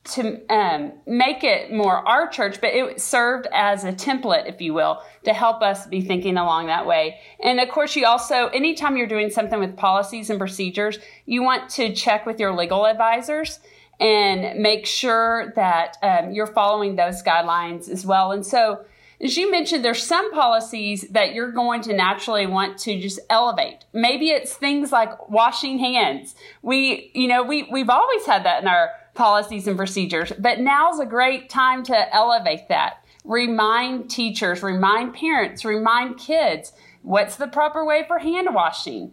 to 0.06 0.46
um, 0.48 0.92
make 1.06 1.44
it 1.44 1.72
more 1.72 2.06
our 2.06 2.28
church, 2.28 2.60
but 2.60 2.74
it 2.74 3.00
served 3.00 3.46
as 3.52 3.84
a 3.84 3.92
template, 3.92 4.48
if 4.48 4.60
you 4.60 4.74
will, 4.74 5.02
to 5.24 5.32
help 5.32 5.62
us 5.62 5.86
be 5.86 6.00
thinking 6.00 6.36
along 6.36 6.66
that 6.66 6.86
way. 6.86 7.18
And 7.40 7.60
of 7.60 7.68
course, 7.68 7.96
you 7.96 8.06
also, 8.06 8.46
anytime 8.48 8.96
you're 8.96 9.06
doing 9.06 9.30
something 9.30 9.58
with 9.58 9.76
policies 9.76 10.30
and 10.30 10.38
procedures, 10.38 10.98
you 11.24 11.42
want 11.42 11.70
to 11.70 11.92
check 11.94 12.26
with 12.26 12.40
your 12.40 12.54
legal 12.54 12.86
advisors 12.86 13.60
and 13.98 14.60
make 14.60 14.86
sure 14.86 15.52
that 15.56 15.96
um, 16.02 16.32
you're 16.32 16.46
following 16.46 16.96
those 16.96 17.22
guidelines 17.22 17.88
as 17.88 18.04
well. 18.04 18.32
And 18.32 18.44
so, 18.44 18.84
as 19.18 19.36
you 19.38 19.50
mentioned, 19.50 19.82
there's 19.82 20.02
some 20.02 20.30
policies 20.32 21.06
that 21.12 21.32
you're 21.32 21.50
going 21.50 21.80
to 21.82 21.94
naturally 21.94 22.46
want 22.46 22.78
to 22.80 23.00
just 23.00 23.18
elevate. 23.30 23.86
Maybe 23.94 24.28
it's 24.28 24.52
things 24.52 24.92
like 24.92 25.30
washing 25.30 25.78
hands. 25.78 26.34
We, 26.60 27.10
you 27.14 27.26
know, 27.26 27.42
we, 27.42 27.66
we've 27.72 27.88
always 27.88 28.26
had 28.26 28.44
that 28.44 28.60
in 28.60 28.68
our 28.68 28.90
policies 29.16 29.66
and 29.66 29.76
procedures. 29.76 30.32
But 30.38 30.60
now's 30.60 31.00
a 31.00 31.06
great 31.06 31.50
time 31.50 31.82
to 31.84 32.14
elevate 32.14 32.68
that. 32.68 33.04
Remind 33.24 34.08
teachers, 34.08 34.62
remind 34.62 35.14
parents, 35.14 35.64
remind 35.64 36.18
kids 36.18 36.72
what's 37.02 37.36
the 37.36 37.48
proper 37.48 37.84
way 37.84 38.04
for 38.06 38.18
hand 38.18 38.48
washing? 38.52 39.12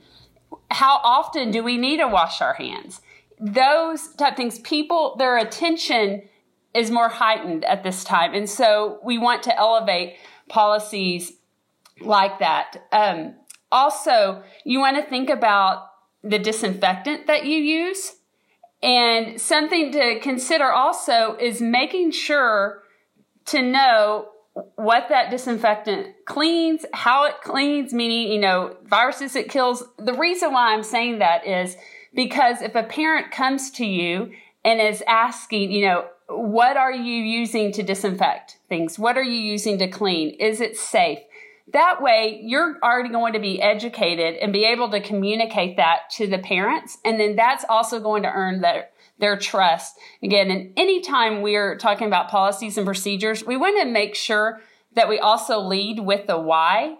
How 0.70 1.00
often 1.04 1.52
do 1.52 1.63
we 1.63 1.78
need 1.78 1.98
to 1.98 2.08
wash 2.08 2.42
our 2.42 2.54
hands? 2.54 3.02
Those 3.39 4.10
type 4.16 4.38
things, 4.38 4.60
people, 4.60 5.16
their 5.18 5.38
attention 5.38 6.24
is 6.74 6.92
more 6.92 7.10
heightened 7.10 7.66
at 7.66 7.84
this 7.84 8.04
time. 8.04 8.34
And 8.34 8.50
so 8.50 9.00
we 9.04 9.18
want 9.18 9.44
to 9.44 9.58
elevate 9.58 10.18
policies 10.50 11.34
like 12.02 12.39
that. 12.39 12.88
Um, 12.92 13.36
also, 13.72 14.44
you 14.63 14.80
want 14.80 14.98
to 14.98 15.10
think 15.10 15.30
about 15.30 15.89
the 16.24 16.39
disinfectant 16.39 17.28
that 17.28 17.46
you 17.46 17.58
use 17.58 18.13
and 18.84 19.39
something 19.39 19.93
to 19.93 20.19
consider 20.19 20.69
also 20.69 21.38
is 21.39 21.62
making 21.62 22.12
sure 22.12 22.84
to 23.46 23.62
know 23.62 24.28
what 24.76 25.08
that 25.10 25.32
disinfectant 25.32 26.08
cleans, 26.26 26.86
how 26.93 27.24
it 27.24 27.36
cleans, 27.43 27.93
meaning, 27.93 28.32
you 28.32 28.39
know, 28.39 28.76
viruses 28.84 29.38
it 29.38 29.50
kills. 29.50 29.84
The 29.98 30.13
reason 30.13 30.52
why 30.52 30.74
I'm 30.74 30.84
saying 30.84 31.19
that 31.19 31.48
is 31.48 31.78
because 32.13 32.62
if 32.62 32.76
a 32.76 32.84
parent 32.84 33.32
comes 33.32 33.72
to 33.72 33.86
you 33.86 34.34
and 34.65 34.82
is 34.82 35.02
asking, 35.08 35.72
you 35.72 35.88
know, 35.88 36.06
what 36.28 36.76
are 36.76 36.93
you 36.93 37.24
using 37.24 37.72
to 37.72 37.84
disinfect 37.84 38.58
things? 38.67 39.00
What 39.00 39.17
are 39.17 39.24
you 39.24 39.39
using 39.39 39.78
to 39.80 39.88
clean? 39.88 40.32
Is 40.39 40.60
it 40.60 40.78
safe? 40.78 41.19
That 41.71 42.02
way, 42.02 42.41
you're 42.43 42.78
already 42.84 43.10
going 43.10 43.34
to 43.34 43.39
be 43.39 43.62
educated 43.62 44.36
and 44.36 44.52
be 44.52 44.65
able 44.65 44.91
to 44.91 44.99
communicate 44.99 45.78
that 45.78 46.10
to 46.17 46.28
the 46.28 46.39
parents. 46.39 46.97
And 47.06 47.19
then 47.19 47.36
that's 47.36 47.63
also 47.69 47.99
going 48.02 48.23
to 48.23 48.30
earn 48.30 48.62
their, 48.62 48.89
their 49.17 49.38
trust. 49.38 49.95
Again, 50.21 50.52
and 50.52 50.73
anytime 50.76 51.41
we're 51.41 51.78
talking 51.78 52.08
about 52.08 52.30
policies 52.30 52.78
and 52.78 52.86
procedures, 52.86 53.45
we 53.45 53.56
want 53.56 53.82
to 53.82 53.89
make 53.89 54.13
sure 54.13 54.60
that 54.95 55.08
we 55.08 55.19
also 55.19 55.60
lead 55.60 55.99
with 55.99 56.28
the 56.28 56.38
why 56.38 56.97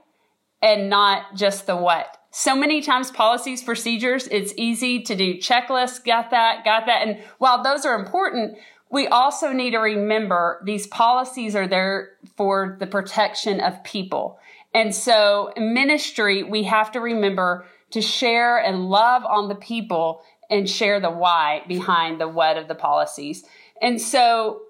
and 0.62 0.90
not 0.90 1.36
just 1.36 1.68
the 1.68 1.76
what. 1.76 2.18
So 2.32 2.56
many 2.56 2.82
times 2.82 3.12
policies, 3.12 3.62
procedures, 3.62 4.28
it's 4.30 4.54
easy 4.58 5.02
to 5.04 5.16
do 5.16 5.36
checklists, 5.36 6.04
got 6.04 6.32
that, 6.32 6.64
got 6.64 6.86
that. 6.88 7.06
And 7.06 7.22
while 7.38 7.62
those 7.62 7.86
are 7.86 8.00
important, 8.00 8.58
we 8.90 9.08
also 9.08 9.52
need 9.52 9.72
to 9.72 9.80
remember 9.80 10.62
these 10.66 10.88
policies 10.88 11.56
are 11.56 11.68
there 11.68 12.12
for 12.36 12.78
the 12.80 12.88
protection 12.88 13.60
of 13.60 13.84
people. 13.84 14.40
And 14.74 14.94
so 14.94 15.52
in 15.56 15.74
ministry, 15.74 16.44
we 16.44 16.64
have 16.64 16.92
to 16.94 17.00
remember 17.00 17.66
to 17.92 18.02
share 18.02 18.58
and 18.58 18.90
love 18.90 19.24
on 19.24 19.48
the 19.50 19.56
people 19.56 20.24
and 20.50 20.70
share 20.70 21.00
the 21.00 21.12
why 21.12 21.64
behind 21.68 22.20
the 22.20 22.28
what 22.28 22.58
of 22.58 22.68
the 22.68 22.76
policies. 22.76 23.44
And 23.82 24.02
so 24.02 24.64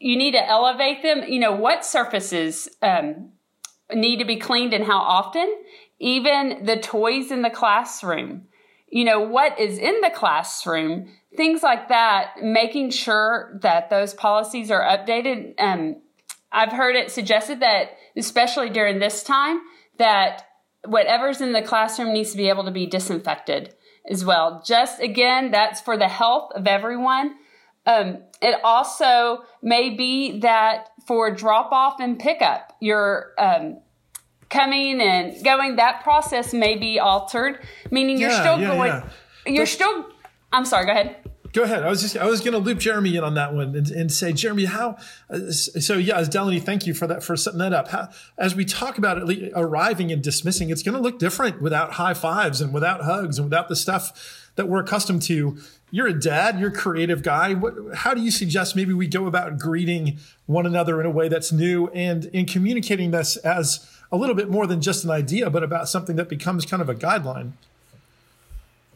you 0.00 0.16
need 0.16 0.32
to 0.32 0.44
elevate 0.46 1.02
them. 1.02 1.22
You 1.22 1.38
know, 1.38 1.52
what 1.52 1.84
surfaces 1.84 2.68
um, 2.82 3.30
need 3.92 4.18
to 4.18 4.24
be 4.24 4.36
cleaned 4.36 4.74
and 4.74 4.84
how 4.84 4.98
often? 4.98 5.54
Even 6.00 6.64
the 6.64 6.76
toys 6.76 7.30
in 7.30 7.42
the 7.42 7.50
classroom. 7.50 8.48
You 8.88 9.04
know, 9.04 9.20
what 9.20 9.58
is 9.58 9.78
in 9.78 10.00
the 10.02 10.10
classroom? 10.10 11.10
Things 11.36 11.62
like 11.62 11.88
that, 11.88 12.42
making 12.42 12.90
sure 12.90 13.58
that 13.62 13.90
those 13.90 14.14
policies 14.14 14.70
are 14.70 14.82
updated. 14.82 15.54
Um, 15.58 15.96
I've 16.52 16.72
heard 16.72 16.94
it 16.94 17.10
suggested 17.10 17.60
that, 17.60 17.96
especially 18.16 18.70
during 18.70 18.98
this 18.98 19.22
time, 19.22 19.60
that 19.98 20.46
whatever's 20.86 21.40
in 21.40 21.52
the 21.52 21.62
classroom 21.62 22.12
needs 22.12 22.30
to 22.32 22.36
be 22.36 22.48
able 22.48 22.64
to 22.64 22.70
be 22.70 22.86
disinfected 22.86 23.74
as 24.08 24.24
well. 24.24 24.62
Just 24.64 25.00
again, 25.00 25.50
that's 25.50 25.80
for 25.80 25.96
the 25.96 26.08
health 26.08 26.52
of 26.54 26.66
everyone. 26.66 27.36
Um, 27.86 28.18
it 28.40 28.58
also 28.64 29.44
may 29.62 29.90
be 29.90 30.40
that 30.40 30.88
for 31.06 31.30
drop 31.30 31.70
off 31.72 32.00
and 32.00 32.18
pickup, 32.18 32.76
you're 32.80 33.32
um, 33.38 33.80
coming 34.48 35.00
and 35.00 35.42
going. 35.44 35.76
That 35.76 36.02
process 36.02 36.54
may 36.54 36.76
be 36.76 36.98
altered, 36.98 37.60
meaning 37.90 38.18
you're 38.18 38.30
still 38.30 38.58
yeah, 38.58 38.68
going. 38.68 38.88
yeah. 38.88 39.08
You're 39.46 39.66
still. 39.66 40.06
I'm 40.52 40.64
sorry. 40.64 40.86
Go 40.86 40.92
ahead. 40.92 41.16
Go 41.54 41.62
ahead. 41.62 41.84
I 41.84 41.88
was 41.88 42.02
just 42.02 42.16
I 42.16 42.26
was 42.26 42.40
going 42.40 42.52
to 42.52 42.58
loop 42.58 42.80
Jeremy 42.80 43.16
in 43.16 43.22
on 43.22 43.34
that 43.34 43.54
one 43.54 43.76
and, 43.76 43.88
and 43.88 44.10
say, 44.10 44.32
Jeremy, 44.32 44.64
how? 44.64 44.96
Uh, 45.30 45.52
so 45.52 45.94
yeah, 45.96 46.16
as 46.16 46.28
Delaney, 46.28 46.58
thank 46.58 46.84
you 46.84 46.94
for 46.94 47.06
that 47.06 47.22
for 47.22 47.36
setting 47.36 47.60
that 47.60 47.72
up. 47.72 47.88
How, 47.88 48.08
as 48.36 48.56
we 48.56 48.64
talk 48.64 48.98
about 48.98 49.30
it, 49.30 49.52
arriving 49.54 50.10
and 50.10 50.20
dismissing, 50.20 50.70
it's 50.70 50.82
going 50.82 50.96
to 50.96 51.00
look 51.00 51.20
different 51.20 51.62
without 51.62 51.92
high 51.92 52.12
fives 52.12 52.60
and 52.60 52.74
without 52.74 53.02
hugs 53.02 53.38
and 53.38 53.46
without 53.46 53.68
the 53.68 53.76
stuff 53.76 54.50
that 54.56 54.68
we're 54.68 54.80
accustomed 54.80 55.22
to. 55.22 55.56
You're 55.92 56.08
a 56.08 56.18
dad. 56.18 56.58
You're 56.58 56.70
a 56.70 56.74
creative 56.74 57.22
guy. 57.22 57.54
What, 57.54 57.74
how 57.94 58.14
do 58.14 58.20
you 58.20 58.32
suggest 58.32 58.74
maybe 58.74 58.92
we 58.92 59.06
go 59.06 59.26
about 59.26 59.56
greeting 59.56 60.18
one 60.46 60.66
another 60.66 60.98
in 60.98 61.06
a 61.06 61.10
way 61.10 61.28
that's 61.28 61.52
new 61.52 61.86
and 61.94 62.24
in 62.26 62.46
communicating 62.46 63.12
this 63.12 63.36
as 63.36 63.88
a 64.10 64.16
little 64.16 64.34
bit 64.34 64.50
more 64.50 64.66
than 64.66 64.80
just 64.80 65.04
an 65.04 65.10
idea, 65.10 65.50
but 65.50 65.62
about 65.62 65.88
something 65.88 66.16
that 66.16 66.28
becomes 66.28 66.66
kind 66.66 66.82
of 66.82 66.88
a 66.88 66.96
guideline? 66.96 67.52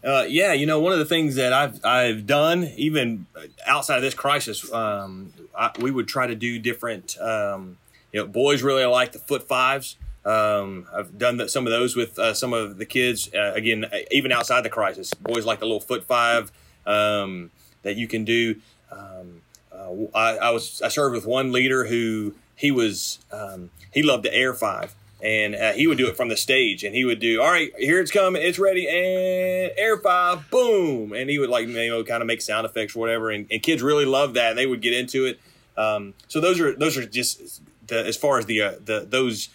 Uh, 0.09 0.25
yeah, 0.27 0.55
you 0.55 0.65
know, 0.65 0.81
one 0.81 0.95
of 0.95 0.99
the 0.99 1.05
things 1.05 1.35
that 1.35 1.53
I've 1.53 1.85
I've 1.85 2.27
done, 2.27 2.73
even 2.79 3.27
outside 3.67 3.97
of 3.97 4.03
this 4.03 4.15
crisis, 4.15 4.73
um, 4.73 5.35
I, 5.55 5.71
we 5.81 5.91
would 5.91 6.09
try 6.09 6.27
to 6.27 6.35
do 6.35 6.59
different. 6.59 7.19
Um, 7.21 7.77
you 8.11 8.21
know, 8.21 8.27
boys 8.27 8.63
really 8.63 8.87
like 8.87 9.13
the 9.13 9.19
foot 9.19 9.47
fives. 9.47 9.97
Um, 10.25 10.87
I've 10.95 11.19
done 11.19 11.47
some 11.51 11.67
of 11.67 11.73
those 11.73 11.95
with 11.95 12.19
uh, 12.19 12.33
some 12.33 12.55
of 12.55 12.79
the 12.79 12.87
kids. 12.87 13.29
Uh, 13.35 13.53
again, 13.55 13.85
even 14.11 14.33
outside 14.33 14.63
the 14.63 14.71
crisis, 14.71 15.13
boys 15.13 15.45
like 15.45 15.59
the 15.59 15.67
little 15.67 15.79
foot 15.79 16.05
five 16.05 16.53
um, 16.87 17.51
that 17.83 17.97
you 17.97 18.09
can 18.09 18.25
do. 18.25 18.63
Um, 18.91 19.43
uh, 19.71 19.93
I, 20.15 20.37
I 20.39 20.51
was 20.53 20.81
I 20.81 20.89
served 20.89 21.17
with 21.17 21.27
one 21.27 21.53
leader 21.53 21.85
who 21.85 22.35
he 22.57 22.71
was 22.71 23.19
um, 23.31 23.69
he 23.93 24.03
loved 24.03 24.25
the 24.25 24.35
air 24.35 24.55
five 24.55 24.95
and 25.21 25.55
uh, 25.55 25.73
he 25.73 25.87
would 25.87 25.99
do 25.99 26.07
it 26.07 26.17
from 26.17 26.29
the 26.29 26.37
stage 26.37 26.85
and 26.85 26.95
he 26.95 27.05
would 27.05 27.19
do 27.19 27.41
all 27.41 27.51
right 27.51 27.73
here 27.77 28.01
it's 28.01 28.11
coming 28.11 28.41
it's 28.41 28.59
ready 28.59 28.87
and 28.87 29.73
air 29.77 29.99
five 29.99 30.49
boom! 30.51 31.13
And 31.13 31.29
he 31.29 31.39
would 31.39 31.51
like 31.51 31.67
you 31.67 31.91
know 31.91 32.05
kind 32.05 32.23
of 32.23 32.27
make 32.27 32.41
sound 32.41 32.67
effects 32.67 32.95
or 32.95 33.01
whatever 33.01 33.31
and, 33.31 33.47
and 33.51 33.63
kids 33.63 33.83
really 33.83 34.05
loved 34.05 34.35
that 34.35 34.51
and 34.51 34.59
they 34.59 34.67
would 34.67 34.81
get 34.81 34.95
into 34.95 35.27
it. 35.27 35.41
Um, 35.77 36.15
so 36.27 36.41
those 36.41 36.61
are 36.61 36.75
those 36.75 36.97
are 36.97 37.07
just 37.07 37.63
the, 37.87 38.05
as 38.05 38.17
far 38.17 38.39
as 38.39 38.47
the 38.47 38.63
uh, 38.63 38.73
the 38.85 39.07
those 39.09 39.49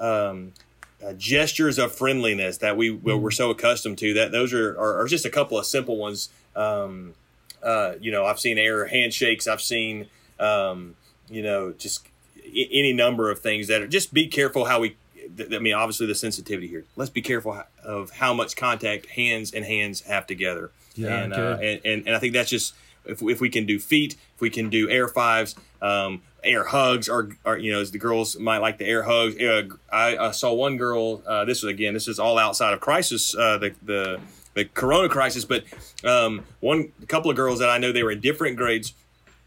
um, 0.00 0.52
uh, 1.04 1.12
gestures 1.14 1.78
of 1.78 1.92
friendliness 1.92 2.58
that 2.58 2.76
we 2.76 2.90
we're 2.90 3.30
so 3.30 3.50
accustomed 3.50 3.98
to 3.98 4.14
that 4.14 4.32
those 4.32 4.52
are, 4.52 4.70
are, 4.78 5.00
are 5.00 5.06
just 5.06 5.24
a 5.24 5.30
couple 5.30 5.58
of 5.58 5.66
simple 5.66 5.96
ones. 5.96 6.28
Um, 6.56 7.14
uh, 7.62 7.94
you 8.00 8.12
know 8.12 8.24
I've 8.24 8.38
seen 8.38 8.58
air 8.58 8.86
handshakes 8.86 9.48
I've 9.48 9.60
seen 9.60 10.06
um, 10.38 10.94
you 11.28 11.42
know 11.42 11.72
just 11.72 12.06
any 12.54 12.92
number 12.92 13.30
of 13.30 13.40
things 13.40 13.68
that 13.68 13.82
are 13.82 13.86
just 13.86 14.14
be 14.14 14.26
careful 14.26 14.64
how 14.64 14.80
we 14.80 14.96
I 15.38 15.58
mean, 15.58 15.74
obviously 15.74 16.06
the 16.06 16.14
sensitivity 16.14 16.68
here. 16.68 16.84
Let's 16.96 17.10
be 17.10 17.22
careful 17.22 17.62
of 17.82 18.10
how 18.10 18.34
much 18.34 18.56
contact 18.56 19.06
hands 19.06 19.52
and 19.52 19.64
hands 19.64 20.02
have 20.02 20.26
together. 20.26 20.70
Yeah, 20.94 21.18
and, 21.18 21.32
uh, 21.32 21.58
and, 21.60 21.80
and 21.84 22.06
and 22.06 22.16
I 22.16 22.18
think 22.18 22.32
that's 22.32 22.50
just 22.50 22.74
if, 23.04 23.22
if 23.22 23.40
we 23.40 23.48
can 23.48 23.66
do 23.66 23.78
feet, 23.78 24.16
if 24.34 24.40
we 24.40 24.50
can 24.50 24.68
do 24.68 24.88
air 24.88 25.08
fives, 25.08 25.54
um, 25.80 26.22
air 26.44 26.64
hugs, 26.64 27.08
or, 27.08 27.30
or 27.44 27.56
you 27.58 27.72
know, 27.72 27.80
as 27.80 27.90
the 27.90 27.98
girls 27.98 28.38
might 28.38 28.58
like 28.58 28.78
the 28.78 28.86
air 28.86 29.02
hugs. 29.02 29.40
Uh, 29.40 29.68
I, 29.90 30.16
I 30.16 30.30
saw 30.32 30.52
one 30.52 30.76
girl. 30.76 31.22
Uh, 31.26 31.44
this 31.44 31.62
was 31.62 31.72
again, 31.72 31.94
this 31.94 32.08
is 32.08 32.18
all 32.18 32.38
outside 32.38 32.72
of 32.74 32.80
crisis. 32.80 33.34
Uh, 33.34 33.58
the 33.58 33.74
the 33.82 34.20
the 34.54 34.64
Corona 34.64 35.08
crisis, 35.08 35.44
but 35.44 35.64
um, 36.04 36.44
one 36.60 36.92
couple 37.06 37.30
of 37.30 37.36
girls 37.36 37.60
that 37.60 37.68
I 37.68 37.78
know 37.78 37.92
they 37.92 38.02
were 38.02 38.10
in 38.10 38.20
different 38.20 38.56
grades 38.56 38.92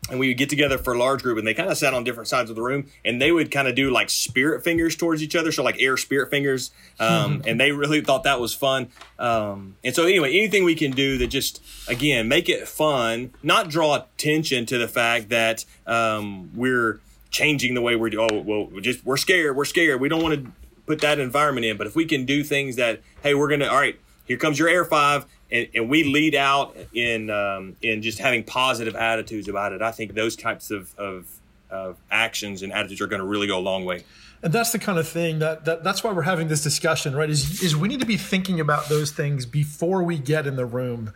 and 0.10 0.20
we 0.20 0.28
would 0.30 0.38
get 0.38 0.50
together 0.50 0.78
for 0.78 0.94
a 0.94 0.98
large 0.98 1.22
group 1.22 1.38
and 1.38 1.46
they 1.46 1.54
kind 1.54 1.70
of 1.70 1.78
sat 1.78 1.94
on 1.94 2.04
different 2.04 2.28
sides 2.28 2.50
of 2.50 2.56
the 2.56 2.62
room 2.62 2.88
and 3.06 3.22
they 3.22 3.32
would 3.32 3.52
kind 3.52 3.68
of 3.68 3.76
do 3.76 3.92
like 3.92 4.10
spirit 4.10 4.64
fingers 4.64 4.96
towards 4.96 5.22
each 5.22 5.36
other 5.36 5.52
so 5.52 5.64
like 5.64 5.80
air 5.80 5.96
spirit 5.96 6.30
fingers 6.30 6.72
um, 7.00 7.42
and 7.48 7.60
they 7.60 7.72
really 7.72 8.02
thought 8.02 8.24
that 8.24 8.40
was 8.40 8.54
fun. 8.54 8.88
Um, 9.20 9.76
and 9.84 9.94
so 9.94 10.06
anyway 10.06 10.36
anything 10.36 10.64
we 10.64 10.76
can 10.76 10.92
do 10.92 11.18
that 11.20 11.28
just 11.28 11.62
again 11.88 12.28
make 12.28 12.50
it 12.50 12.68
fun 12.68 13.32
not 13.44 13.70
draw 13.70 13.96
attention 13.96 14.66
to 14.68 14.78
the 14.78 14.88
fact 14.88 15.30
that 15.30 15.66
um, 15.86 16.50
we're 16.56 17.00
changing 17.30 17.76
the 17.76 17.82
way 17.82 17.96
we're 17.96 18.12
oh 18.20 18.42
well 18.42 18.66
we're 18.66 18.82
just 18.82 19.06
we're 19.06 19.18
scared 19.18 19.56
we're 19.56 19.66
scared 19.66 20.02
we 20.02 20.10
don't 20.10 20.22
want 20.22 20.44
to 20.44 20.52
put 20.88 21.00
that 21.00 21.20
environment 21.20 21.66
in 21.66 21.78
but 21.78 21.88
if 21.88 21.96
we 21.96 22.06
can 22.06 22.26
do 22.26 22.44
things 22.44 22.76
that 22.76 23.02
hey 23.24 23.34
we're 23.34 23.48
gonna 23.48 23.68
all 23.68 23.78
right 23.78 24.00
here 24.26 24.38
comes 24.38 24.60
your 24.60 24.68
air 24.68 24.84
five 24.84 25.26
and, 25.52 25.68
and 25.74 25.90
we 25.90 26.04
lead 26.04 26.36
out 26.36 26.76
in 26.94 27.30
um, 27.30 27.76
in 27.82 28.02
just 28.02 28.20
having 28.20 28.44
positive 28.44 28.96
attitudes 28.96 29.48
about 29.48 29.74
it 29.74 29.82
i 29.82 29.92
think 29.92 30.14
those 30.14 30.36
types 30.36 30.72
of, 30.72 30.94
of, 30.98 31.28
of 31.70 31.98
actions 32.10 32.62
and 32.62 32.72
attitudes 32.74 33.02
are 33.02 33.08
going 33.08 33.22
to 33.22 33.28
really 33.28 33.48
go 33.48 33.58
a 33.58 33.60
long 33.60 33.86
way 33.86 34.04
And 34.44 34.52
that's 34.52 34.72
the 34.72 34.80
kind 34.80 34.98
of 34.98 35.08
thing 35.08 35.40
that, 35.40 35.66
that 35.66 35.84
that's 35.84 36.04
why 36.04 36.12
we're 36.12 36.24
having 36.24 36.48
this 36.48 36.64
discussion, 36.64 37.16
right? 37.16 37.30
Is 37.30 37.62
is 37.62 37.76
we 37.76 37.88
need 37.88 38.00
to 38.00 38.08
be 38.08 38.18
thinking 38.18 38.60
about 38.60 38.90
those 38.90 39.12
things 39.12 39.46
before 39.46 40.02
we 40.02 40.18
get 40.18 40.48
in 40.48 40.56
the 40.56 40.66
room. 40.66 41.14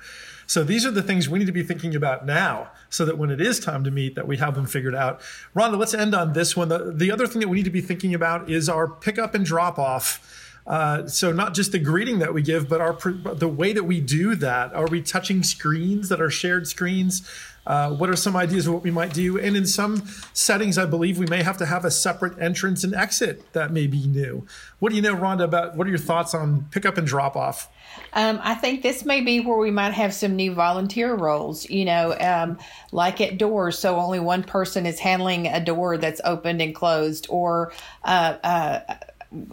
So 0.47 0.63
these 0.63 0.85
are 0.85 0.91
the 0.91 1.01
things 1.01 1.27
we 1.27 1.39
need 1.39 1.47
to 1.47 1.51
be 1.51 1.63
thinking 1.63 1.95
about 1.95 2.23
now, 2.25 2.69
so 2.89 3.03
that 3.05 3.17
when 3.17 3.31
it 3.31 3.41
is 3.41 3.59
time 3.59 3.83
to 3.83 3.89
meet, 3.89 4.13
that 4.13 4.27
we 4.27 4.37
have 4.37 4.53
them 4.53 4.67
figured 4.67 4.93
out. 4.93 5.21
Rhonda, 5.55 5.77
let's 5.77 5.95
end 5.95 6.13
on 6.13 6.33
this 6.33 6.55
one. 6.55 6.69
The, 6.69 6.91
the 6.95 7.11
other 7.11 7.25
thing 7.25 7.41
that 7.41 7.47
we 7.47 7.57
need 7.57 7.65
to 7.65 7.71
be 7.71 7.81
thinking 7.81 8.13
about 8.13 8.47
is 8.47 8.69
our 8.69 8.87
pickup 8.87 9.33
and 9.33 9.43
drop 9.43 9.79
off. 9.79 10.54
Uh, 10.67 11.08
so 11.08 11.32
not 11.32 11.54
just 11.54 11.71
the 11.71 11.80
greeting 11.80 12.19
that 12.19 12.34
we 12.34 12.41
give, 12.41 12.67
but 12.67 12.82
our 12.82 12.93
the 13.36 13.47
way 13.47 13.71
that 13.73 13.84
we 13.84 14.01
do 14.01 14.36
that. 14.36 14.73
Are 14.73 14.88
we 14.88 15.01
touching 15.01 15.43
screens 15.43 16.10
that 16.10 16.21
are 16.21 16.30
shared 16.30 16.67
screens? 16.67 17.30
Uh, 17.67 17.91
what 17.91 18.10
are 18.12 18.15
some 18.15 18.36
ideas 18.36 18.67
of 18.67 18.73
what 18.73 18.84
we 18.84 18.91
might 18.91 19.12
do? 19.12 19.39
And 19.39 19.58
in 19.58 19.65
some 19.65 20.04
settings, 20.34 20.78
I 20.78 20.86
believe 20.86 21.17
we 21.17 21.25
may 21.25 21.41
have 21.41 21.58
to 21.58 21.65
have 21.65 21.84
a 21.84 21.89
separate 21.89 22.38
entrance 22.39 22.84
and 22.84 22.93
exit 22.93 23.51
that 23.54 23.71
may 23.71 23.88
be 23.88 24.06
new. 24.06 24.45
What 24.80 24.89
do 24.89 24.95
you 24.95 25.01
know, 25.01 25.15
Rhonda? 25.15 25.45
About 25.45 25.75
what 25.75 25.88
are 25.88 25.89
your 25.89 25.99
thoughts 25.99 26.36
on 26.36 26.67
pickup 26.71 26.97
and 26.97 27.08
drop 27.08 27.36
off? 27.36 27.69
Um, 28.13 28.39
I 28.43 28.56
think 28.56 28.84
this 28.84 29.04
may 29.04 29.21
be 29.21 29.39
where 29.39 29.58
we 29.58 29.71
might 29.71 29.93
have 29.93 30.13
some 30.13 30.36
new 30.36 30.54
volunteer 30.54 31.15
roles, 31.15 31.67
you 31.69 31.86
know, 31.86 32.15
um, 32.19 32.60
like 32.91 33.19
at 33.19 33.38
doors. 33.38 33.80
So 33.80 33.97
only 33.97 34.19
one 34.19 34.43
person 34.43 34.86
is 34.86 34.99
handling 34.99 35.47
a 35.47 35.63
door 35.63 35.97
that's 35.97 36.21
opened 36.23 36.62
and 36.62 36.75
closed, 36.75 37.25
or 37.30 37.73
uh, 38.04 38.36
uh, 38.43 38.80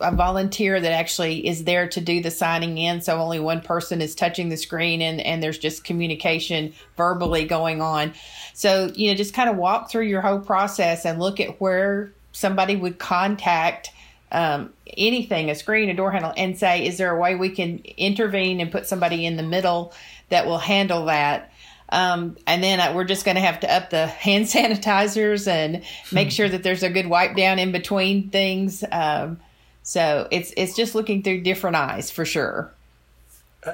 a 0.01 0.15
volunteer 0.15 0.81
that 0.81 0.93
actually 0.93 1.47
is 1.47 1.65
there 1.65 1.89
to 1.89 2.01
do 2.01 2.21
the 2.21 2.31
signing 2.31 2.79
in. 2.79 3.01
So 3.01 3.19
only 3.19 3.41
one 3.41 3.61
person 3.61 4.01
is 4.01 4.15
touching 4.15 4.49
the 4.49 4.57
screen 4.57 5.03
and, 5.03 5.21
and 5.21 5.43
there's 5.43 5.59
just 5.59 5.85
communication 5.85 6.73
verbally 6.97 7.45
going 7.45 7.81
on. 7.81 8.13
So, 8.55 8.91
you 8.95 9.11
know, 9.11 9.17
just 9.17 9.35
kind 9.35 9.51
of 9.51 9.57
walk 9.57 9.91
through 9.91 10.07
your 10.07 10.21
whole 10.21 10.41
process 10.41 11.05
and 11.05 11.19
look 11.19 11.41
at 11.41 11.61
where 11.61 12.13
somebody 12.33 12.77
would 12.77 12.99
contact 12.99 13.91
um, 14.31 14.73
anything, 14.97 15.51
a 15.51 15.55
screen, 15.55 15.91
a 15.91 15.95
door 15.95 16.11
handle, 16.11 16.33
and 16.37 16.59
say, 16.59 16.87
is 16.87 16.99
there 16.99 17.15
a 17.15 17.21
way 17.21 17.35
we 17.35 17.51
can 17.51 17.79
intervene 17.97 18.61
and 18.61 18.73
put 18.73 18.87
somebody 18.87 19.27
in 19.27 19.37
the 19.37 19.43
middle 19.43 19.93
that 20.31 20.47
will 20.47 20.59
handle 20.59 21.07
that? 21.07 21.53
Um, 21.91 22.39
and 22.47 22.65
then 22.65 22.81
uh, 22.81 22.95
we're 22.95 23.05
just 23.05 23.27
going 23.27 23.35
to 23.35 23.43
have 23.43 23.61
to 23.61 23.73
up 23.73 23.91
the 23.91 24.07
hand 24.27 24.47
sanitizers 24.47 25.47
and 25.47 25.85
make 26.11 26.31
sure 26.31 26.49
that 26.49 26.63
there's 26.63 26.83
a 26.83 26.91
good 26.91 27.07
wipe 27.07 27.37
down 27.37 27.59
in 27.59 27.71
between 27.71 28.31
things. 28.31 28.83
Um, 28.91 29.39
so 29.83 30.29
it's 30.31 30.53
it's 30.57 30.75
just 30.75 30.95
looking 30.95 31.23
through 31.23 31.43
different 31.43 31.77
eyes 31.77 32.11
for 32.11 32.25
sure. 32.25 32.73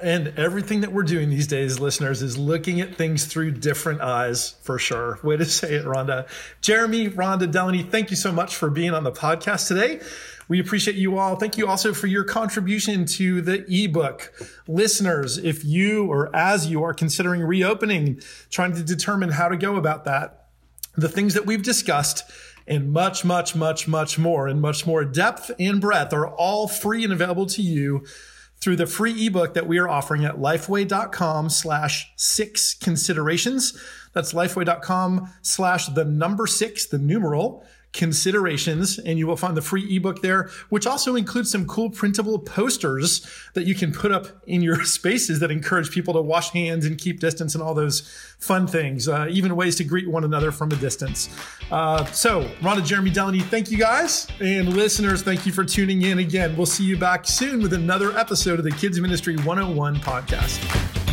And 0.02 0.34
everything 0.36 0.82
that 0.82 0.92
we're 0.92 1.02
doing 1.02 1.30
these 1.30 1.46
days, 1.46 1.80
listeners, 1.80 2.20
is 2.20 2.36
looking 2.36 2.82
at 2.82 2.96
things 2.96 3.24
through 3.24 3.52
different 3.52 4.02
eyes 4.02 4.54
for 4.60 4.78
sure. 4.78 5.18
Way 5.22 5.38
to 5.38 5.46
say 5.46 5.76
it, 5.76 5.86
Rhonda. 5.86 6.28
Jeremy, 6.60 7.08
Rhonda, 7.08 7.50
Delaney, 7.50 7.84
thank 7.84 8.10
you 8.10 8.16
so 8.16 8.30
much 8.30 8.54
for 8.54 8.68
being 8.68 8.92
on 8.92 9.04
the 9.04 9.12
podcast 9.12 9.66
today. 9.66 10.00
We 10.46 10.60
appreciate 10.60 10.96
you 10.96 11.18
all. 11.18 11.36
Thank 11.36 11.56
you 11.56 11.68
also 11.68 11.94
for 11.94 12.06
your 12.06 12.24
contribution 12.24 13.06
to 13.06 13.40
the 13.40 13.64
ebook. 13.68 14.32
Listeners, 14.66 15.38
if 15.38 15.64
you 15.64 16.06
or 16.06 16.34
as 16.36 16.66
you 16.66 16.82
are 16.82 16.92
considering 16.92 17.42
reopening, 17.42 18.20
trying 18.50 18.74
to 18.74 18.82
determine 18.82 19.30
how 19.30 19.48
to 19.48 19.56
go 19.56 19.76
about 19.76 20.04
that, 20.04 20.48
the 20.96 21.08
things 21.08 21.34
that 21.34 21.46
we've 21.46 21.62
discussed 21.62 22.24
and 22.68 22.92
much, 22.92 23.24
much, 23.24 23.56
much, 23.56 23.88
much 23.88 24.18
more, 24.18 24.46
and 24.46 24.60
much 24.60 24.86
more 24.86 25.04
depth 25.04 25.50
and 25.58 25.80
breadth 25.80 26.12
are 26.12 26.28
all 26.28 26.68
free 26.68 27.02
and 27.02 27.12
available 27.12 27.46
to 27.46 27.62
you 27.62 28.04
through 28.60 28.76
the 28.76 28.86
free 28.86 29.26
ebook 29.26 29.54
that 29.54 29.66
we 29.66 29.78
are 29.78 29.88
offering 29.88 30.24
at 30.24 30.36
lifeway.com 30.36 31.48
slash 31.48 32.12
six 32.16 32.74
considerations. 32.74 33.80
That's 34.12 34.32
lifeway.com 34.32 35.32
slash 35.42 35.86
the 35.86 36.04
number 36.04 36.46
six, 36.46 36.86
the 36.86 36.98
numeral 36.98 37.64
considerations 37.92 38.98
and 38.98 39.18
you 39.18 39.26
will 39.26 39.36
find 39.36 39.56
the 39.56 39.62
free 39.62 39.96
ebook 39.96 40.20
there 40.20 40.50
which 40.68 40.86
also 40.86 41.16
includes 41.16 41.50
some 41.50 41.66
cool 41.66 41.88
printable 41.88 42.38
posters 42.38 43.26
that 43.54 43.66
you 43.66 43.74
can 43.74 43.92
put 43.92 44.12
up 44.12 44.26
in 44.46 44.60
your 44.60 44.84
spaces 44.98 45.40
that 45.40 45.50
encourage 45.50 45.90
people 45.90 46.12
to 46.14 46.20
wash 46.20 46.50
hands 46.50 46.84
and 46.84 46.98
keep 46.98 47.18
distance 47.18 47.54
and 47.54 47.62
all 47.62 47.74
those 47.74 48.02
fun 48.38 48.66
things 48.66 49.08
uh, 49.08 49.26
even 49.30 49.56
ways 49.56 49.74
to 49.74 49.84
greet 49.84 50.08
one 50.08 50.24
another 50.24 50.52
from 50.52 50.70
a 50.70 50.76
distance. 50.76 51.28
Uh, 51.70 52.04
so 52.06 52.42
rhonda 52.60 52.84
jeremy 52.84 53.10
delaney 53.10 53.40
thank 53.40 53.70
you 53.70 53.78
guys. 53.78 54.26
And 54.40 54.74
listeners 54.74 55.22
thank 55.22 55.46
you 55.46 55.52
for 55.52 55.64
tuning 55.64 56.02
in 56.02 56.18
again. 56.18 56.56
We'll 56.56 56.66
see 56.66 56.84
you 56.84 56.96
back 56.96 57.26
soon 57.26 57.62
with 57.62 57.72
another 57.72 58.16
episode 58.16 58.58
of 58.58 58.64
the 58.64 58.72
kids 58.72 59.00
ministry 59.00 59.36
101 59.36 59.96
podcast 59.96 61.07